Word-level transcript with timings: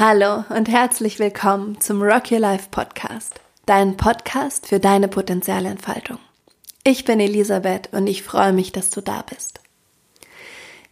Hallo 0.00 0.44
und 0.50 0.68
herzlich 0.68 1.18
willkommen 1.18 1.80
zum 1.80 2.00
Rock 2.00 2.30
Your 2.30 2.38
Life 2.38 2.68
Podcast, 2.70 3.40
dein 3.66 3.96
Podcast 3.96 4.68
für 4.68 4.78
deine 4.78 5.08
Potenzialentfaltung. 5.08 6.18
Ich 6.84 7.04
bin 7.04 7.18
Elisabeth 7.18 7.88
und 7.90 8.06
ich 8.06 8.22
freue 8.22 8.52
mich, 8.52 8.70
dass 8.70 8.90
du 8.90 9.00
da 9.00 9.24
bist. 9.28 9.58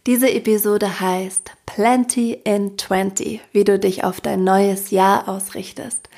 Diese 0.07 0.29
Episode 0.29 0.99
heißt 0.99 1.51
Plenty 1.65 2.33
in 2.43 2.77
20, 2.77 3.39
wie 3.53 3.63
du 3.63 3.79
dich 3.79 4.03
auf 4.03 4.19
dein 4.19 4.43
neues 4.43 4.91
Jahr 4.91 5.29
ausrichtest. 5.29 6.09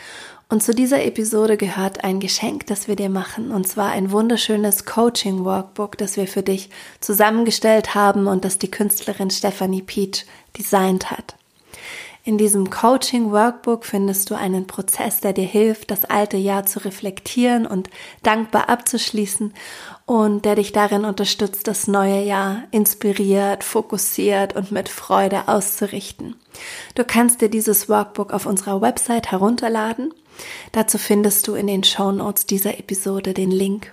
Und 0.49 0.63
zu 0.63 0.73
dieser 0.73 1.03
Episode 1.05 1.57
gehört 1.57 2.03
ein 2.03 2.19
Geschenk, 2.19 2.65
das 2.65 2.87
wir 2.87 2.95
dir 2.95 3.09
machen, 3.09 3.51
und 3.51 3.67
zwar 3.67 3.91
ein 3.91 4.09
wunderschönes 4.09 4.85
Coaching-Workbook, 4.85 5.95
das 5.99 6.17
wir 6.17 6.25
für 6.25 6.41
dich 6.41 6.71
zusammengestellt 7.01 7.93
haben 7.93 8.25
und 8.25 8.45
das 8.45 8.57
die 8.57 8.71
Künstlerin 8.71 9.29
Stephanie 9.29 9.83
Peach 9.83 10.25
designt 10.57 11.11
hat. 11.11 11.35
In 12.29 12.37
diesem 12.37 12.69
Coaching 12.69 13.31
Workbook 13.31 13.87
findest 13.87 14.29
du 14.29 14.35
einen 14.35 14.67
Prozess, 14.67 15.19
der 15.19 15.33
dir 15.33 15.47
hilft, 15.47 15.89
das 15.89 16.05
alte 16.05 16.37
Jahr 16.37 16.63
zu 16.63 16.85
reflektieren 16.85 17.65
und 17.65 17.89
dankbar 18.21 18.69
abzuschließen 18.69 19.51
und 20.05 20.45
der 20.45 20.53
dich 20.53 20.71
darin 20.71 21.05
unterstützt, 21.05 21.67
das 21.67 21.87
neue 21.87 22.21
Jahr 22.21 22.65
inspiriert, 22.69 23.63
fokussiert 23.63 24.55
und 24.55 24.71
mit 24.71 24.89
Freude 24.89 25.47
auszurichten. 25.47 26.35
Du 26.93 27.03
kannst 27.03 27.41
dir 27.41 27.49
dieses 27.49 27.89
Workbook 27.89 28.31
auf 28.31 28.45
unserer 28.45 28.79
Website 28.79 29.31
herunterladen. 29.31 30.13
Dazu 30.71 30.99
findest 30.99 31.47
du 31.47 31.55
in 31.55 31.65
den 31.65 31.83
Show 31.83 32.11
Notes 32.11 32.45
dieser 32.45 32.77
Episode 32.77 33.33
den 33.33 33.49
Link. 33.49 33.91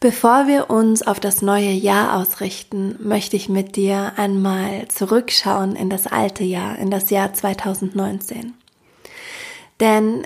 Bevor 0.00 0.46
wir 0.46 0.70
uns 0.70 1.02
auf 1.04 1.18
das 1.18 1.42
neue 1.42 1.72
Jahr 1.72 2.20
ausrichten, 2.20 2.96
möchte 3.00 3.34
ich 3.34 3.48
mit 3.48 3.74
dir 3.74 4.12
einmal 4.16 4.86
zurückschauen 4.86 5.74
in 5.74 5.90
das 5.90 6.06
alte 6.06 6.44
Jahr, 6.44 6.78
in 6.78 6.92
das 6.92 7.10
Jahr 7.10 7.34
2019. 7.34 8.54
Denn 9.80 10.24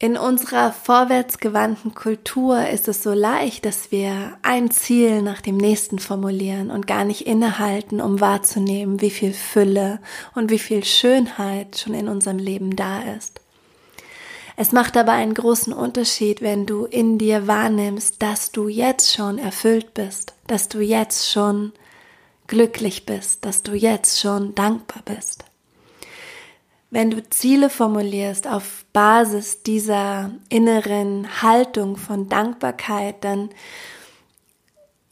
in 0.00 0.16
unserer 0.16 0.72
vorwärtsgewandten 0.72 1.94
Kultur 1.94 2.68
ist 2.68 2.88
es 2.88 3.04
so 3.04 3.12
leicht, 3.12 3.64
dass 3.64 3.92
wir 3.92 4.36
ein 4.42 4.72
Ziel 4.72 5.22
nach 5.22 5.40
dem 5.40 5.56
nächsten 5.56 6.00
formulieren 6.00 6.72
und 6.72 6.88
gar 6.88 7.04
nicht 7.04 7.28
innehalten, 7.28 8.00
um 8.00 8.20
wahrzunehmen, 8.20 9.00
wie 9.00 9.10
viel 9.10 9.32
Fülle 9.32 10.00
und 10.34 10.50
wie 10.50 10.58
viel 10.58 10.82
Schönheit 10.84 11.78
schon 11.78 11.94
in 11.94 12.08
unserem 12.08 12.38
Leben 12.38 12.74
da 12.74 13.00
ist. 13.16 13.43
Es 14.56 14.70
macht 14.70 14.96
aber 14.96 15.12
einen 15.12 15.34
großen 15.34 15.72
Unterschied, 15.72 16.40
wenn 16.40 16.64
du 16.64 16.84
in 16.84 17.18
dir 17.18 17.46
wahrnimmst, 17.46 18.22
dass 18.22 18.52
du 18.52 18.68
jetzt 18.68 19.12
schon 19.12 19.38
erfüllt 19.38 19.94
bist, 19.94 20.34
dass 20.46 20.68
du 20.68 20.80
jetzt 20.80 21.30
schon 21.30 21.72
glücklich 22.46 23.04
bist, 23.04 23.44
dass 23.44 23.62
du 23.62 23.72
jetzt 23.72 24.20
schon 24.20 24.54
dankbar 24.54 25.02
bist. 25.04 25.44
Wenn 26.90 27.10
du 27.10 27.28
Ziele 27.28 27.70
formulierst 27.70 28.46
auf 28.46 28.84
Basis 28.92 29.64
dieser 29.64 30.30
inneren 30.48 31.42
Haltung 31.42 31.96
von 31.96 32.28
Dankbarkeit, 32.28 33.24
dann 33.24 33.50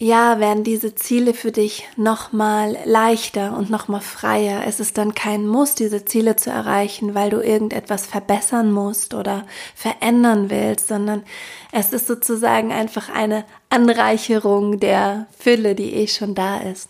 ja, 0.02 0.40
werden 0.40 0.64
diese 0.64 0.96
Ziele 0.96 1.32
für 1.32 1.52
dich 1.52 1.86
nochmal 1.96 2.76
leichter 2.84 3.56
und 3.56 3.70
nochmal 3.70 4.00
freier. 4.00 4.64
Es 4.66 4.80
ist 4.80 4.98
dann 4.98 5.14
kein 5.14 5.46
Muss, 5.46 5.76
diese 5.76 6.04
Ziele 6.04 6.34
zu 6.34 6.50
erreichen, 6.50 7.14
weil 7.14 7.30
du 7.30 7.40
irgendetwas 7.40 8.06
verbessern 8.06 8.72
musst 8.72 9.14
oder 9.14 9.46
verändern 9.76 10.50
willst, 10.50 10.88
sondern 10.88 11.22
es 11.70 11.92
ist 11.92 12.08
sozusagen 12.08 12.72
einfach 12.72 13.10
eine 13.10 13.44
Anreicherung 13.70 14.80
der 14.80 15.28
Fülle, 15.38 15.76
die 15.76 15.94
eh 15.94 16.08
schon 16.08 16.34
da 16.34 16.58
ist. 16.58 16.88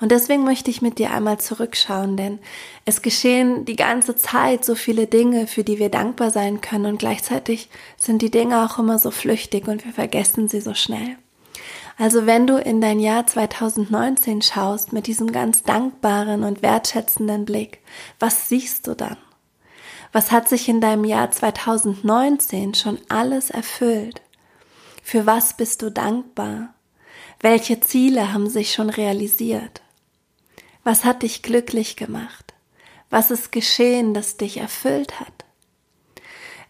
Und 0.00 0.10
deswegen 0.10 0.44
möchte 0.44 0.70
ich 0.70 0.80
mit 0.80 0.98
dir 0.98 1.10
einmal 1.10 1.38
zurückschauen, 1.38 2.16
denn 2.16 2.38
es 2.86 3.02
geschehen 3.02 3.66
die 3.66 3.76
ganze 3.76 4.16
Zeit 4.16 4.64
so 4.64 4.74
viele 4.74 5.06
Dinge, 5.06 5.48
für 5.48 5.64
die 5.64 5.78
wir 5.78 5.90
dankbar 5.90 6.30
sein 6.30 6.62
können 6.62 6.86
und 6.86 6.98
gleichzeitig 6.98 7.68
sind 7.98 8.22
die 8.22 8.30
Dinge 8.30 8.64
auch 8.64 8.78
immer 8.78 8.98
so 8.98 9.10
flüchtig 9.10 9.68
und 9.68 9.84
wir 9.84 9.92
vergessen 9.92 10.48
sie 10.48 10.62
so 10.62 10.72
schnell. 10.72 11.18
Also 11.98 12.26
wenn 12.26 12.46
du 12.46 12.58
in 12.58 12.80
dein 12.80 13.00
Jahr 13.00 13.26
2019 13.26 14.40
schaust 14.40 14.92
mit 14.92 15.08
diesem 15.08 15.32
ganz 15.32 15.64
dankbaren 15.64 16.44
und 16.44 16.62
wertschätzenden 16.62 17.44
Blick, 17.44 17.80
was 18.20 18.48
siehst 18.48 18.86
du 18.86 18.94
dann? 18.94 19.16
Was 20.12 20.30
hat 20.30 20.48
sich 20.48 20.68
in 20.68 20.80
deinem 20.80 21.04
Jahr 21.04 21.30
2019 21.32 22.74
schon 22.74 22.98
alles 23.08 23.50
erfüllt? 23.50 24.22
Für 25.02 25.26
was 25.26 25.56
bist 25.56 25.82
du 25.82 25.90
dankbar? 25.90 26.72
Welche 27.40 27.80
Ziele 27.80 28.32
haben 28.32 28.48
sich 28.48 28.72
schon 28.72 28.90
realisiert? 28.90 29.82
Was 30.84 31.04
hat 31.04 31.24
dich 31.24 31.42
glücklich 31.42 31.96
gemacht? 31.96 32.54
Was 33.10 33.32
ist 33.32 33.50
geschehen, 33.50 34.14
das 34.14 34.36
dich 34.36 34.58
erfüllt 34.58 35.18
hat? 35.18 35.44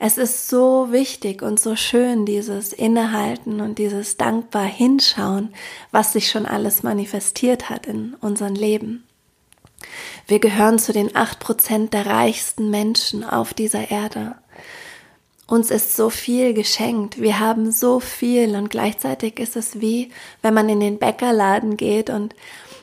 Es 0.00 0.16
ist 0.16 0.48
so 0.48 0.92
wichtig 0.92 1.42
und 1.42 1.58
so 1.58 1.74
schön, 1.74 2.24
dieses 2.24 2.72
Innehalten 2.72 3.60
und 3.60 3.78
dieses 3.78 4.16
dankbar 4.16 4.64
hinschauen, 4.64 5.52
was 5.90 6.12
sich 6.12 6.30
schon 6.30 6.46
alles 6.46 6.84
manifestiert 6.84 7.68
hat 7.68 7.86
in 7.86 8.14
unserem 8.20 8.54
Leben. 8.54 9.04
Wir 10.28 10.38
gehören 10.38 10.78
zu 10.78 10.92
den 10.92 11.16
acht 11.16 11.40
Prozent 11.40 11.94
der 11.94 12.06
reichsten 12.06 12.70
Menschen 12.70 13.24
auf 13.24 13.54
dieser 13.54 13.90
Erde. 13.90 14.36
Uns 15.48 15.70
ist 15.70 15.96
so 15.96 16.10
viel 16.10 16.54
geschenkt. 16.54 17.20
Wir 17.20 17.40
haben 17.40 17.72
so 17.72 17.98
viel 17.98 18.54
und 18.54 18.68
gleichzeitig 18.68 19.40
ist 19.40 19.56
es 19.56 19.80
wie, 19.80 20.12
wenn 20.42 20.54
man 20.54 20.68
in 20.68 20.78
den 20.78 20.98
Bäckerladen 20.98 21.76
geht 21.76 22.10
und 22.10 22.34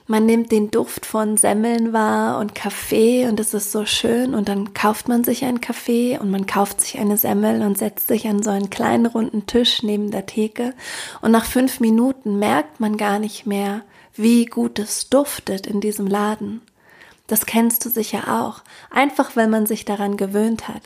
man 0.07 0.25
nimmt 0.25 0.51
den 0.51 0.69
Duft 0.69 1.05
von 1.05 1.35
Semmeln 1.37 1.91
wahr 1.91 2.39
und 2.39 2.53
Kaffee 2.53 3.27
und 3.27 3.39
es 3.39 3.53
ist 3.53 3.71
so 3.71 3.85
schön 3.85 4.35
und 4.35 4.49
dann 4.49 4.73
kauft 4.73 5.07
man 5.07 5.23
sich 5.23 5.43
einen 5.43 5.61
Kaffee 5.61 6.19
und 6.19 6.29
man 6.29 6.45
kauft 6.45 6.81
sich 6.81 6.99
eine 6.99 7.17
Semmel 7.17 7.61
und 7.63 7.77
setzt 7.77 8.07
sich 8.07 8.27
an 8.27 8.43
so 8.43 8.51
einen 8.51 8.69
kleinen 8.69 9.07
runden 9.07 9.47
Tisch 9.47 9.81
neben 9.81 10.11
der 10.11 10.27
Theke 10.27 10.73
und 11.21 11.31
nach 11.31 11.45
fünf 11.45 11.79
Minuten 11.79 12.37
merkt 12.37 12.79
man 12.79 12.97
gar 12.97 13.17
nicht 13.17 13.47
mehr, 13.47 13.81
wie 14.13 14.45
gut 14.45 14.79
es 14.79 15.09
duftet 15.09 15.65
in 15.65 15.81
diesem 15.81 16.07
Laden. 16.07 16.61
Das 17.27 17.47
kennst 17.47 17.83
du 17.83 17.89
sicher 17.89 18.41
auch, 18.41 18.61
einfach 18.91 19.35
weil 19.35 19.47
man 19.47 19.65
sich 19.65 19.83
daran 19.83 20.15
gewöhnt 20.15 20.67
hat. 20.67 20.83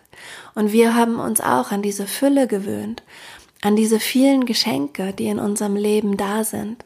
Und 0.56 0.72
wir 0.72 0.96
haben 0.96 1.20
uns 1.20 1.42
auch 1.42 1.72
an 1.72 1.82
diese 1.82 2.08
Fülle 2.08 2.48
gewöhnt, 2.48 3.04
an 3.62 3.76
diese 3.76 4.00
vielen 4.00 4.46
Geschenke, 4.46 5.12
die 5.12 5.28
in 5.28 5.40
unserem 5.40 5.76
Leben 5.76 6.16
da 6.16 6.46
sind. 6.46 6.86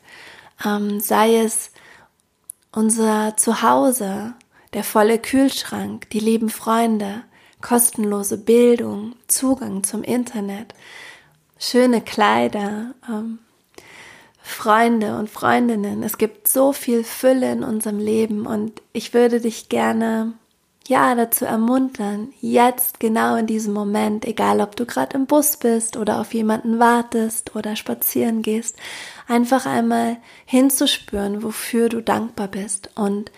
Ähm, 0.65 0.99
sei 0.99 1.37
es 1.37 1.69
unser 2.73 3.37
Zuhause, 3.37 4.33
der 4.73 4.83
volle 4.83 5.19
Kühlschrank, 5.19 6.09
die 6.09 6.19
lieben 6.19 6.49
Freunde, 6.49 7.23
kostenlose 7.61 8.37
Bildung, 8.37 9.15
Zugang 9.27 9.83
zum 9.83 10.03
Internet, 10.03 10.73
schöne 11.57 12.01
Kleider, 12.01 12.93
ähm, 13.07 13.39
Freunde 14.41 15.17
und 15.17 15.29
Freundinnen. 15.29 16.03
Es 16.03 16.17
gibt 16.17 16.49
so 16.49 16.73
viel 16.73 17.05
Fülle 17.05 17.53
in 17.53 17.63
unserem 17.63 17.99
Leben 17.99 18.45
und 18.45 18.81
ich 18.91 19.13
würde 19.13 19.39
dich 19.39 19.69
gerne 19.69 20.33
ja 20.87 21.15
dazu 21.15 21.45
ermuntern, 21.45 22.33
jetzt 22.41 22.99
genau 22.99 23.35
in 23.35 23.47
diesem 23.47 23.73
Moment, 23.73 24.25
egal 24.25 24.61
ob 24.61 24.75
du 24.75 24.85
gerade 24.85 25.15
im 25.15 25.25
Bus 25.25 25.57
bist 25.57 25.97
oder 25.97 26.19
auf 26.19 26.33
jemanden 26.33 26.79
wartest 26.79 27.55
oder 27.55 27.75
spazieren 27.75 28.41
gehst, 28.41 28.75
einfach 29.27 29.65
einmal 29.65 30.17
hinzuspüren, 30.45 31.43
wofür 31.43 31.89
du 31.89 32.01
dankbar 32.01 32.47
bist 32.47 32.89
und 32.95 33.31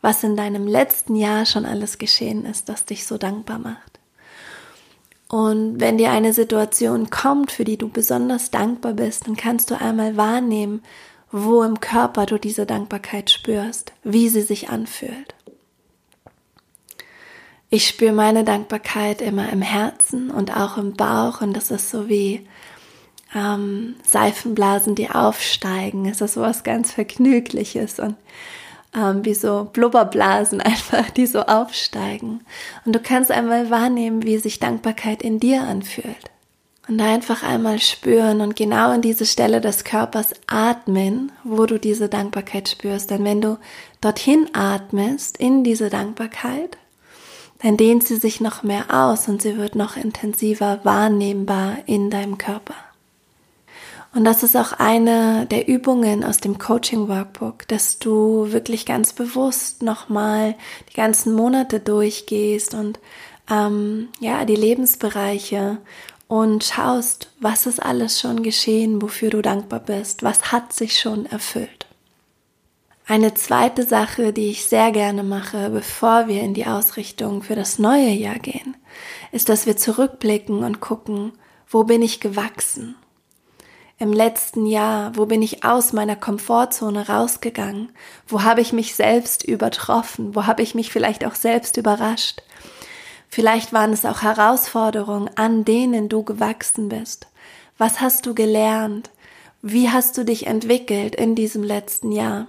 was 0.00 0.22
in 0.24 0.36
deinem 0.36 0.66
letzten 0.66 1.14
Jahr 1.14 1.46
schon 1.46 1.64
alles 1.64 1.98
geschehen 1.98 2.44
ist, 2.44 2.68
das 2.68 2.84
dich 2.84 3.06
so 3.06 3.18
dankbar 3.18 3.58
macht. 3.58 4.00
Und 5.28 5.80
wenn 5.80 5.96
dir 5.96 6.10
eine 6.10 6.34
Situation 6.34 7.08
kommt, 7.08 7.52
für 7.52 7.64
die 7.64 7.78
du 7.78 7.88
besonders 7.88 8.50
dankbar 8.50 8.92
bist, 8.92 9.26
dann 9.26 9.36
kannst 9.36 9.70
du 9.70 9.80
einmal 9.80 10.18
wahrnehmen, 10.18 10.82
wo 11.30 11.62
im 11.62 11.80
Körper 11.80 12.26
du 12.26 12.38
diese 12.38 12.66
Dankbarkeit 12.66 13.30
spürst, 13.30 13.94
wie 14.04 14.28
sie 14.28 14.42
sich 14.42 14.68
anfühlt. 14.68 15.34
Ich 17.74 17.88
spüre 17.88 18.12
meine 18.12 18.44
Dankbarkeit 18.44 19.22
immer 19.22 19.48
im 19.48 19.62
Herzen 19.62 20.30
und 20.30 20.54
auch 20.54 20.76
im 20.76 20.92
Bauch 20.92 21.40
und 21.40 21.54
das 21.54 21.70
ist 21.70 21.88
so 21.88 22.06
wie 22.06 22.46
ähm, 23.34 23.94
Seifenblasen, 24.04 24.94
die 24.94 25.08
aufsteigen. 25.08 26.04
Es 26.04 26.20
ist 26.20 26.34
so 26.34 26.42
was 26.42 26.64
ganz 26.64 26.92
Vergnügliches 26.92 27.98
und 27.98 28.16
ähm, 28.94 29.24
wie 29.24 29.32
so 29.32 29.70
Blubberblasen 29.72 30.60
einfach, 30.60 31.08
die 31.08 31.24
so 31.24 31.46
aufsteigen. 31.46 32.44
Und 32.84 32.94
du 32.94 33.00
kannst 33.00 33.30
einmal 33.30 33.70
wahrnehmen, 33.70 34.22
wie 34.22 34.36
sich 34.36 34.60
Dankbarkeit 34.60 35.22
in 35.22 35.40
dir 35.40 35.62
anfühlt. 35.62 36.30
Und 36.88 37.00
einfach 37.00 37.42
einmal 37.42 37.78
spüren 37.78 38.42
und 38.42 38.54
genau 38.54 38.90
an 38.90 39.00
diese 39.00 39.24
Stelle 39.24 39.62
des 39.62 39.84
Körpers 39.84 40.34
atmen, 40.46 41.32
wo 41.42 41.64
du 41.64 41.78
diese 41.78 42.10
Dankbarkeit 42.10 42.68
spürst. 42.68 43.10
Denn 43.10 43.24
wenn 43.24 43.40
du 43.40 43.56
dorthin 44.02 44.50
atmest, 44.52 45.38
in 45.38 45.64
diese 45.64 45.88
Dankbarkeit, 45.88 46.76
dann 47.62 47.76
dehnt 47.76 48.04
sie 48.04 48.16
sich 48.16 48.40
noch 48.40 48.62
mehr 48.62 48.86
aus 48.92 49.28
und 49.28 49.40
sie 49.40 49.56
wird 49.56 49.76
noch 49.76 49.96
intensiver 49.96 50.80
wahrnehmbar 50.82 51.78
in 51.86 52.10
deinem 52.10 52.38
Körper. 52.38 52.74
Und 54.14 54.24
das 54.24 54.42
ist 54.42 54.56
auch 54.56 54.72
eine 54.72 55.46
der 55.46 55.68
Übungen 55.68 56.22
aus 56.22 56.38
dem 56.38 56.58
Coaching 56.58 57.08
Workbook, 57.08 57.66
dass 57.68 57.98
du 57.98 58.52
wirklich 58.52 58.84
ganz 58.84 59.14
bewusst 59.14 59.82
nochmal 59.82 60.54
die 60.90 60.96
ganzen 60.96 61.32
Monate 61.32 61.80
durchgehst 61.80 62.74
und 62.74 62.98
ähm, 63.50 64.08
ja 64.20 64.44
die 64.44 64.56
Lebensbereiche 64.56 65.78
und 66.28 66.64
schaust, 66.64 67.30
was 67.40 67.66
ist 67.66 67.82
alles 67.82 68.20
schon 68.20 68.42
geschehen, 68.42 69.00
wofür 69.00 69.30
du 69.30 69.40
dankbar 69.40 69.80
bist, 69.80 70.22
was 70.22 70.52
hat 70.52 70.72
sich 70.74 71.00
schon 71.00 71.24
erfüllt. 71.26 71.81
Eine 73.12 73.34
zweite 73.34 73.82
Sache, 73.82 74.32
die 74.32 74.48
ich 74.48 74.64
sehr 74.64 74.90
gerne 74.90 75.22
mache, 75.22 75.68
bevor 75.68 76.28
wir 76.28 76.40
in 76.40 76.54
die 76.54 76.64
Ausrichtung 76.64 77.42
für 77.42 77.54
das 77.54 77.78
neue 77.78 78.08
Jahr 78.08 78.38
gehen, 78.38 78.74
ist, 79.32 79.50
dass 79.50 79.66
wir 79.66 79.76
zurückblicken 79.76 80.64
und 80.64 80.80
gucken, 80.80 81.32
wo 81.68 81.84
bin 81.84 82.00
ich 82.00 82.20
gewachsen? 82.20 82.94
Im 83.98 84.14
letzten 84.14 84.64
Jahr, 84.64 85.14
wo 85.14 85.26
bin 85.26 85.42
ich 85.42 85.62
aus 85.62 85.92
meiner 85.92 86.16
Komfortzone 86.16 87.06
rausgegangen? 87.06 87.92
Wo 88.26 88.44
habe 88.44 88.62
ich 88.62 88.72
mich 88.72 88.94
selbst 88.94 89.44
übertroffen? 89.44 90.34
Wo 90.34 90.46
habe 90.46 90.62
ich 90.62 90.74
mich 90.74 90.90
vielleicht 90.90 91.26
auch 91.26 91.34
selbst 91.34 91.76
überrascht? 91.76 92.40
Vielleicht 93.28 93.74
waren 93.74 93.92
es 93.92 94.06
auch 94.06 94.22
Herausforderungen, 94.22 95.28
an 95.34 95.66
denen 95.66 96.08
du 96.08 96.22
gewachsen 96.22 96.88
bist. 96.88 97.26
Was 97.76 98.00
hast 98.00 98.24
du 98.24 98.34
gelernt? 98.34 99.10
Wie 99.60 99.90
hast 99.90 100.16
du 100.16 100.24
dich 100.24 100.46
entwickelt 100.46 101.14
in 101.14 101.34
diesem 101.34 101.62
letzten 101.62 102.10
Jahr? 102.10 102.46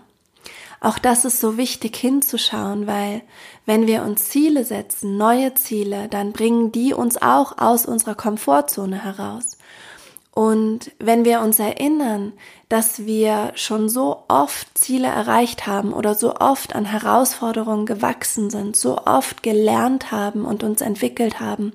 Auch 0.84 1.00
das 1.00 1.24
ist 1.24 1.40
so 1.40 1.56
wichtig 1.56 1.96
hinzuschauen, 1.96 2.88
weil 2.88 3.22
wenn 3.66 3.88
wir 3.88 4.04
uns 4.04 4.26
Ziele 4.26 4.66
setzen, 4.66 5.16
neue 5.16 5.54
Ziele, 5.54 6.10
dann 6.10 6.34
bringen 6.34 6.74
die 6.74 6.94
uns 6.94 7.22
auch 7.22 7.58
aus 7.58 7.86
unserer 7.86 8.16
Komfortzone 8.16 9.02
heraus. 9.02 9.58
Und 10.32 10.92
wenn 11.00 11.24
wir 11.24 11.40
uns 11.40 11.58
erinnern, 11.60 12.34
dass 12.68 13.06
wir 13.06 13.54
schon 13.56 13.88
so 13.88 14.26
oft 14.28 14.78
Ziele 14.78 15.08
erreicht 15.08 15.68
haben 15.68 15.94
oder 15.94 16.16
so 16.16 16.36
oft 16.36 16.76
an 16.76 16.84
Herausforderungen 16.84 17.86
gewachsen 17.86 18.50
sind, 18.50 18.76
so 18.76 18.98
oft 19.06 19.42
gelernt 19.42 20.12
haben 20.12 20.44
und 20.44 20.64
uns 20.64 20.82
entwickelt 20.82 21.40
haben, 21.40 21.72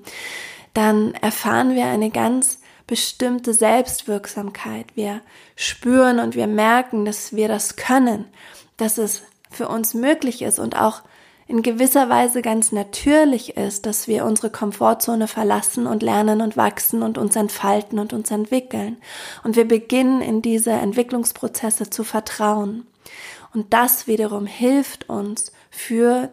dann 0.75 1.15
erfahren 1.15 1.73
wir 1.73 1.85
eine 1.85 2.11
ganz 2.11 2.59
bestimmte 2.85 3.55
Selbstwirksamkeit. 3.55 4.85
Wir 4.93 5.21
spüren 5.55 6.19
und 6.19 6.35
wir 6.35 6.45
merken, 6.45 7.05
dass 7.05 7.35
wir 7.35 7.47
das 7.47 7.75
können 7.75 8.25
dass 8.79 8.97
es 8.97 9.21
für 9.51 9.67
uns 9.67 9.93
möglich 9.93 10.41
ist 10.41 10.59
und 10.59 10.75
auch 10.75 11.01
in 11.47 11.63
gewisser 11.63 12.09
Weise 12.09 12.43
ganz 12.43 12.71
natürlich 12.71 13.57
ist, 13.57 13.87
dass 13.87 14.07
wir 14.07 14.23
unsere 14.23 14.51
Komfortzone 14.51 15.27
verlassen 15.27 15.87
und 15.87 16.03
lernen 16.03 16.41
und 16.41 16.57
wachsen 16.57 17.01
und 17.01 17.17
uns 17.17 17.35
entfalten 17.35 17.97
und 17.97 18.13
uns 18.13 18.29
entwickeln. 18.29 18.97
Und 19.43 19.55
wir 19.55 19.67
beginnen 19.67 20.21
in 20.21 20.43
diese 20.43 20.69
Entwicklungsprozesse 20.69 21.89
zu 21.89 22.03
vertrauen. 22.03 22.85
Und 23.51 23.73
das 23.73 24.05
wiederum 24.05 24.45
hilft 24.45 25.09
uns 25.09 25.51
für 25.71 26.29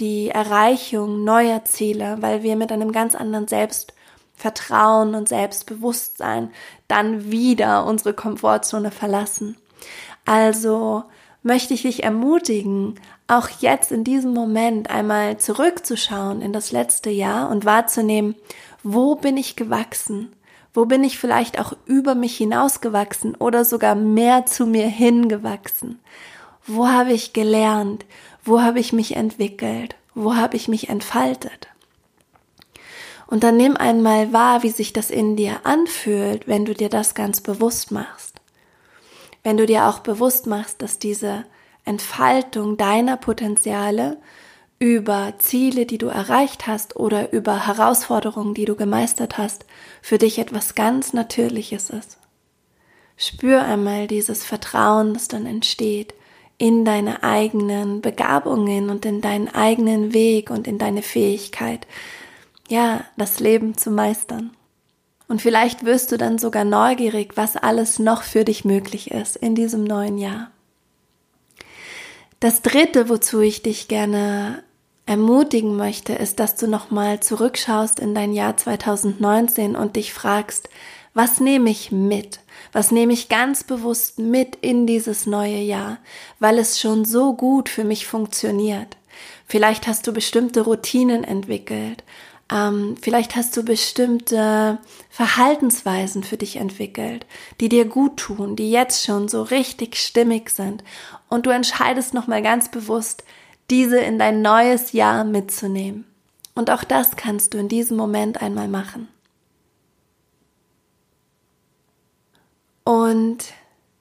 die 0.00 0.30
Erreichung 0.30 1.24
neuer 1.24 1.64
Ziele, 1.66 2.16
weil 2.20 2.42
wir 2.42 2.56
mit 2.56 2.72
einem 2.72 2.90
ganz 2.90 3.14
anderen 3.14 3.48
Selbstvertrauen 3.48 5.14
und 5.14 5.28
Selbstbewusstsein 5.28 6.52
dann 6.86 7.30
wieder 7.30 7.84
unsere 7.84 8.14
Komfortzone 8.14 8.92
verlassen. 8.92 9.58
Also 10.24 11.04
möchte 11.48 11.72
ich 11.72 11.82
dich 11.82 12.04
ermutigen, 12.04 13.00
auch 13.26 13.48
jetzt 13.60 13.90
in 13.90 14.04
diesem 14.04 14.34
Moment 14.34 14.90
einmal 14.90 15.38
zurückzuschauen 15.38 16.42
in 16.42 16.52
das 16.52 16.72
letzte 16.72 17.08
Jahr 17.08 17.48
und 17.48 17.64
wahrzunehmen, 17.64 18.36
wo 18.82 19.14
bin 19.16 19.38
ich 19.38 19.56
gewachsen? 19.56 20.30
Wo 20.74 20.84
bin 20.84 21.02
ich 21.02 21.18
vielleicht 21.18 21.58
auch 21.58 21.72
über 21.86 22.14
mich 22.14 22.36
hinausgewachsen 22.36 23.34
oder 23.34 23.64
sogar 23.64 23.94
mehr 23.94 24.44
zu 24.44 24.66
mir 24.66 24.86
hingewachsen? 24.86 25.98
Wo 26.66 26.86
habe 26.86 27.12
ich 27.12 27.32
gelernt? 27.32 28.04
Wo 28.44 28.60
habe 28.60 28.78
ich 28.78 28.92
mich 28.92 29.16
entwickelt? 29.16 29.96
Wo 30.14 30.36
habe 30.36 30.54
ich 30.54 30.68
mich 30.68 30.90
entfaltet? 30.90 31.68
Und 33.26 33.42
dann 33.42 33.56
nimm 33.56 33.74
einmal 33.76 34.34
wahr, 34.34 34.62
wie 34.62 34.70
sich 34.70 34.92
das 34.92 35.08
in 35.10 35.34
dir 35.34 35.60
anfühlt, 35.64 36.46
wenn 36.46 36.66
du 36.66 36.74
dir 36.74 36.90
das 36.90 37.14
ganz 37.14 37.40
bewusst 37.40 37.90
machst 37.90 38.27
wenn 39.48 39.56
du 39.56 39.64
dir 39.64 39.86
auch 39.86 40.00
bewusst 40.00 40.46
machst, 40.46 40.82
dass 40.82 40.98
diese 40.98 41.46
Entfaltung 41.86 42.76
deiner 42.76 43.16
Potenziale 43.16 44.18
über 44.78 45.32
Ziele, 45.38 45.86
die 45.86 45.96
du 45.96 46.08
erreicht 46.08 46.66
hast 46.66 46.96
oder 46.96 47.32
über 47.32 47.66
Herausforderungen, 47.66 48.52
die 48.52 48.66
du 48.66 48.76
gemeistert 48.76 49.38
hast, 49.38 49.64
für 50.02 50.18
dich 50.18 50.38
etwas 50.38 50.74
ganz 50.74 51.14
Natürliches 51.14 51.88
ist. 51.88 52.18
Spür 53.16 53.62
einmal 53.62 54.06
dieses 54.06 54.44
Vertrauen, 54.44 55.14
das 55.14 55.28
dann 55.28 55.46
entsteht 55.46 56.12
in 56.58 56.84
deine 56.84 57.22
eigenen 57.22 58.02
Begabungen 58.02 58.90
und 58.90 59.06
in 59.06 59.22
deinen 59.22 59.48
eigenen 59.48 60.12
Weg 60.12 60.50
und 60.50 60.68
in 60.68 60.76
deine 60.76 61.00
Fähigkeit, 61.00 61.86
ja, 62.68 63.02
das 63.16 63.40
Leben 63.40 63.78
zu 63.78 63.90
meistern. 63.90 64.57
Und 65.28 65.42
vielleicht 65.42 65.84
wirst 65.84 66.10
du 66.10 66.16
dann 66.16 66.38
sogar 66.38 66.64
neugierig, 66.64 67.36
was 67.36 67.56
alles 67.56 67.98
noch 67.98 68.22
für 68.22 68.44
dich 68.44 68.64
möglich 68.64 69.10
ist 69.10 69.36
in 69.36 69.54
diesem 69.54 69.84
neuen 69.84 70.16
Jahr. 70.16 70.50
Das 72.40 72.62
dritte, 72.62 73.08
wozu 73.08 73.40
ich 73.40 73.62
dich 73.62 73.88
gerne 73.88 74.62
ermutigen 75.04 75.76
möchte, 75.76 76.14
ist, 76.14 76.38
dass 76.38 76.56
du 76.56 76.66
nochmal 76.66 77.20
zurückschaust 77.20 78.00
in 78.00 78.14
dein 78.14 78.32
Jahr 78.32 78.56
2019 78.56 79.76
und 79.76 79.96
dich 79.96 80.12
fragst, 80.12 80.68
was 81.14 81.40
nehme 81.40 81.70
ich 81.70 81.90
mit? 81.90 82.40
Was 82.72 82.90
nehme 82.90 83.12
ich 83.12 83.28
ganz 83.28 83.64
bewusst 83.64 84.18
mit 84.18 84.56
in 84.56 84.86
dieses 84.86 85.26
neue 85.26 85.58
Jahr, 85.58 85.98
weil 86.38 86.58
es 86.58 86.80
schon 86.80 87.04
so 87.04 87.34
gut 87.34 87.68
für 87.68 87.84
mich 87.84 88.06
funktioniert? 88.06 88.96
Vielleicht 89.46 89.86
hast 89.86 90.06
du 90.06 90.12
bestimmte 90.12 90.60
Routinen 90.60 91.24
entwickelt 91.24 92.04
ähm, 92.50 92.96
vielleicht 93.00 93.36
hast 93.36 93.56
du 93.56 93.62
bestimmte 93.62 94.78
Verhaltensweisen 95.10 96.24
für 96.24 96.36
dich 96.36 96.56
entwickelt, 96.56 97.26
die 97.60 97.68
dir 97.68 97.84
gut 97.84 98.16
tun, 98.16 98.56
die 98.56 98.70
jetzt 98.70 99.04
schon 99.04 99.28
so 99.28 99.42
richtig 99.42 99.96
stimmig 99.96 100.50
sind. 100.50 100.82
Und 101.28 101.46
du 101.46 101.50
entscheidest 101.50 102.14
nochmal 102.14 102.42
ganz 102.42 102.70
bewusst, 102.70 103.24
diese 103.70 103.98
in 103.98 104.18
dein 104.18 104.40
neues 104.40 104.92
Jahr 104.92 105.24
mitzunehmen. 105.24 106.06
Und 106.54 106.70
auch 106.70 106.84
das 106.84 107.16
kannst 107.16 107.52
du 107.52 107.58
in 107.58 107.68
diesem 107.68 107.96
Moment 107.96 108.40
einmal 108.40 108.68
machen. 108.68 109.08
Und 112.82 113.52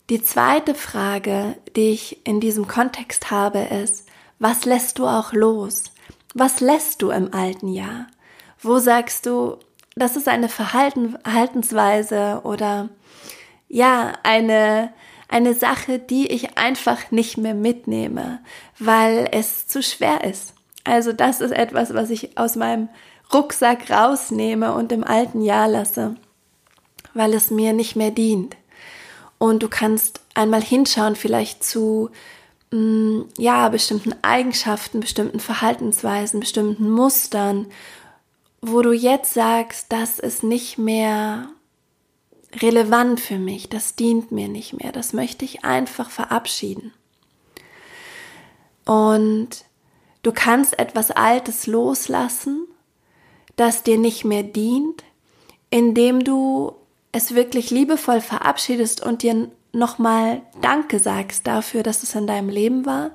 die 0.10 0.24
zweite 0.24 0.74
Frage, 0.74 1.58
die 1.76 1.90
ich 1.90 2.26
in 2.26 2.40
diesem 2.40 2.66
Kontext 2.70 3.30
habe, 3.30 3.60
ist, 3.60 4.08
was 4.40 4.64
lässt 4.64 5.00
du 5.00 5.06
auch 5.06 5.34
los? 5.34 5.84
Was 6.34 6.62
lässt 6.62 7.02
du 7.02 7.10
im 7.10 7.34
alten 7.34 7.68
Jahr? 7.68 8.08
Wo 8.68 8.80
sagst 8.80 9.26
du, 9.26 9.58
das 9.96 10.18
ist 10.18 10.28
eine 10.28 10.50
Verhalten, 10.50 11.18
Verhaltensweise 11.24 12.42
oder 12.44 12.90
ja, 13.70 14.14
eine, 14.24 14.92
eine 15.30 15.54
Sache, 15.54 16.00
die 16.00 16.28
ich 16.28 16.58
einfach 16.58 17.10
nicht 17.12 17.38
mehr 17.38 17.54
mitnehme, 17.54 18.40
weil 18.78 19.30
es 19.32 19.68
zu 19.68 19.82
schwer 19.82 20.26
ist. 20.26 20.54
Also 20.84 21.14
das 21.14 21.40
ist 21.40 21.52
etwas, 21.52 21.94
was 21.94 22.10
ich 22.10 22.38
aus 22.38 22.58
meinem 22.58 22.90
Rucksack 23.34 23.90
rausnehme 23.90 24.74
und 24.74 24.92
im 24.92 25.06
alten 25.06 25.42
Jahr 25.42 25.70
lasse, 25.70 26.16
weil 27.14 27.34
es 27.34 27.52
mir 27.52 27.72
nicht 27.72 27.96
mehr 27.96 28.12
dient. 28.12 28.58
Und 29.38 29.64
du 29.64 29.70
kannst 29.70 30.20
einmal 30.34 30.62
hinschauen, 30.62 31.16
vielleicht 31.16 31.64
zu 31.64 32.10
mm, 32.72 33.22
ja, 33.38 33.70
bestimmten 33.70 34.14
Eigenschaften, 34.24 35.00
bestimmten 35.00 35.40
Verhaltensweisen, 35.40 36.42
bestimmten 36.42 36.90
Mustern 36.90 37.68
wo 38.62 38.82
du 38.82 38.92
jetzt 38.92 39.34
sagst, 39.34 39.88
das 39.90 40.20
ist 40.20 40.44
nicht 40.44 40.78
mehr 40.78 41.50
relevant 42.56 43.20
für 43.20 43.38
mich, 43.38 43.70
das 43.70 43.96
dient 43.96 44.32
mir 44.32 44.48
nicht 44.48 44.74
mehr, 44.74 44.92
das 44.92 45.14
möchte 45.14 45.46
ich 45.46 45.64
einfach 45.64 46.10
verabschieden. 46.10 46.94
Und 48.86 49.66
du 50.24 50.32
kannst 50.32 50.80
etwas 50.80 51.12
Altes 51.12 51.68
loslassen, 51.68 52.66
das 53.58 53.84
dir 53.84 53.98
nicht 53.98 54.24
mehr 54.24 54.44
dient, 54.44 55.04
indem 55.70 56.24
du 56.24 56.74
es 57.12 57.36
wirklich 57.36 57.70
liebevoll 57.70 58.22
verabschiedest 58.22 59.06
und 59.06 59.24
dir 59.24 59.50
nochmal 59.74 60.42
Danke 60.62 61.00
sagst 61.00 61.48
dafür, 61.48 61.84
dass 61.84 62.04
es 62.04 62.16
in 62.16 62.28
deinem 62.28 62.50
Leben 62.50 62.86
war 62.86 63.12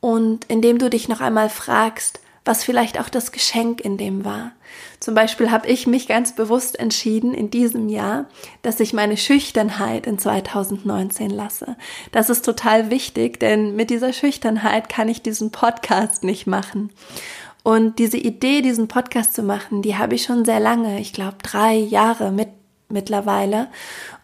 und 0.00 0.44
indem 0.46 0.78
du 0.78 0.90
dich 0.90 1.08
noch 1.08 1.20
einmal 1.20 1.48
fragst, 1.48 2.20
was 2.48 2.64
vielleicht 2.64 2.98
auch 2.98 3.10
das 3.10 3.30
Geschenk 3.30 3.82
in 3.82 3.98
dem 3.98 4.24
war. 4.24 4.52
Zum 5.00 5.14
Beispiel 5.14 5.50
habe 5.50 5.68
ich 5.68 5.86
mich 5.86 6.08
ganz 6.08 6.34
bewusst 6.34 6.80
entschieden 6.80 7.34
in 7.34 7.50
diesem 7.50 7.90
Jahr, 7.90 8.24
dass 8.62 8.80
ich 8.80 8.94
meine 8.94 9.18
Schüchternheit 9.18 10.06
in 10.06 10.18
2019 10.18 11.28
lasse. 11.28 11.76
Das 12.10 12.30
ist 12.30 12.46
total 12.46 12.90
wichtig, 12.90 13.38
denn 13.38 13.76
mit 13.76 13.90
dieser 13.90 14.14
Schüchternheit 14.14 14.88
kann 14.88 15.10
ich 15.10 15.20
diesen 15.20 15.52
Podcast 15.52 16.24
nicht 16.24 16.46
machen. 16.46 16.88
Und 17.64 17.98
diese 17.98 18.16
Idee, 18.16 18.62
diesen 18.62 18.88
Podcast 18.88 19.34
zu 19.34 19.42
machen, 19.42 19.82
die 19.82 19.98
habe 19.98 20.14
ich 20.14 20.22
schon 20.22 20.46
sehr 20.46 20.58
lange, 20.58 21.00
ich 21.00 21.12
glaube 21.12 21.36
drei 21.42 21.74
Jahre 21.74 22.32
mit, 22.32 22.48
mittlerweile. 22.88 23.68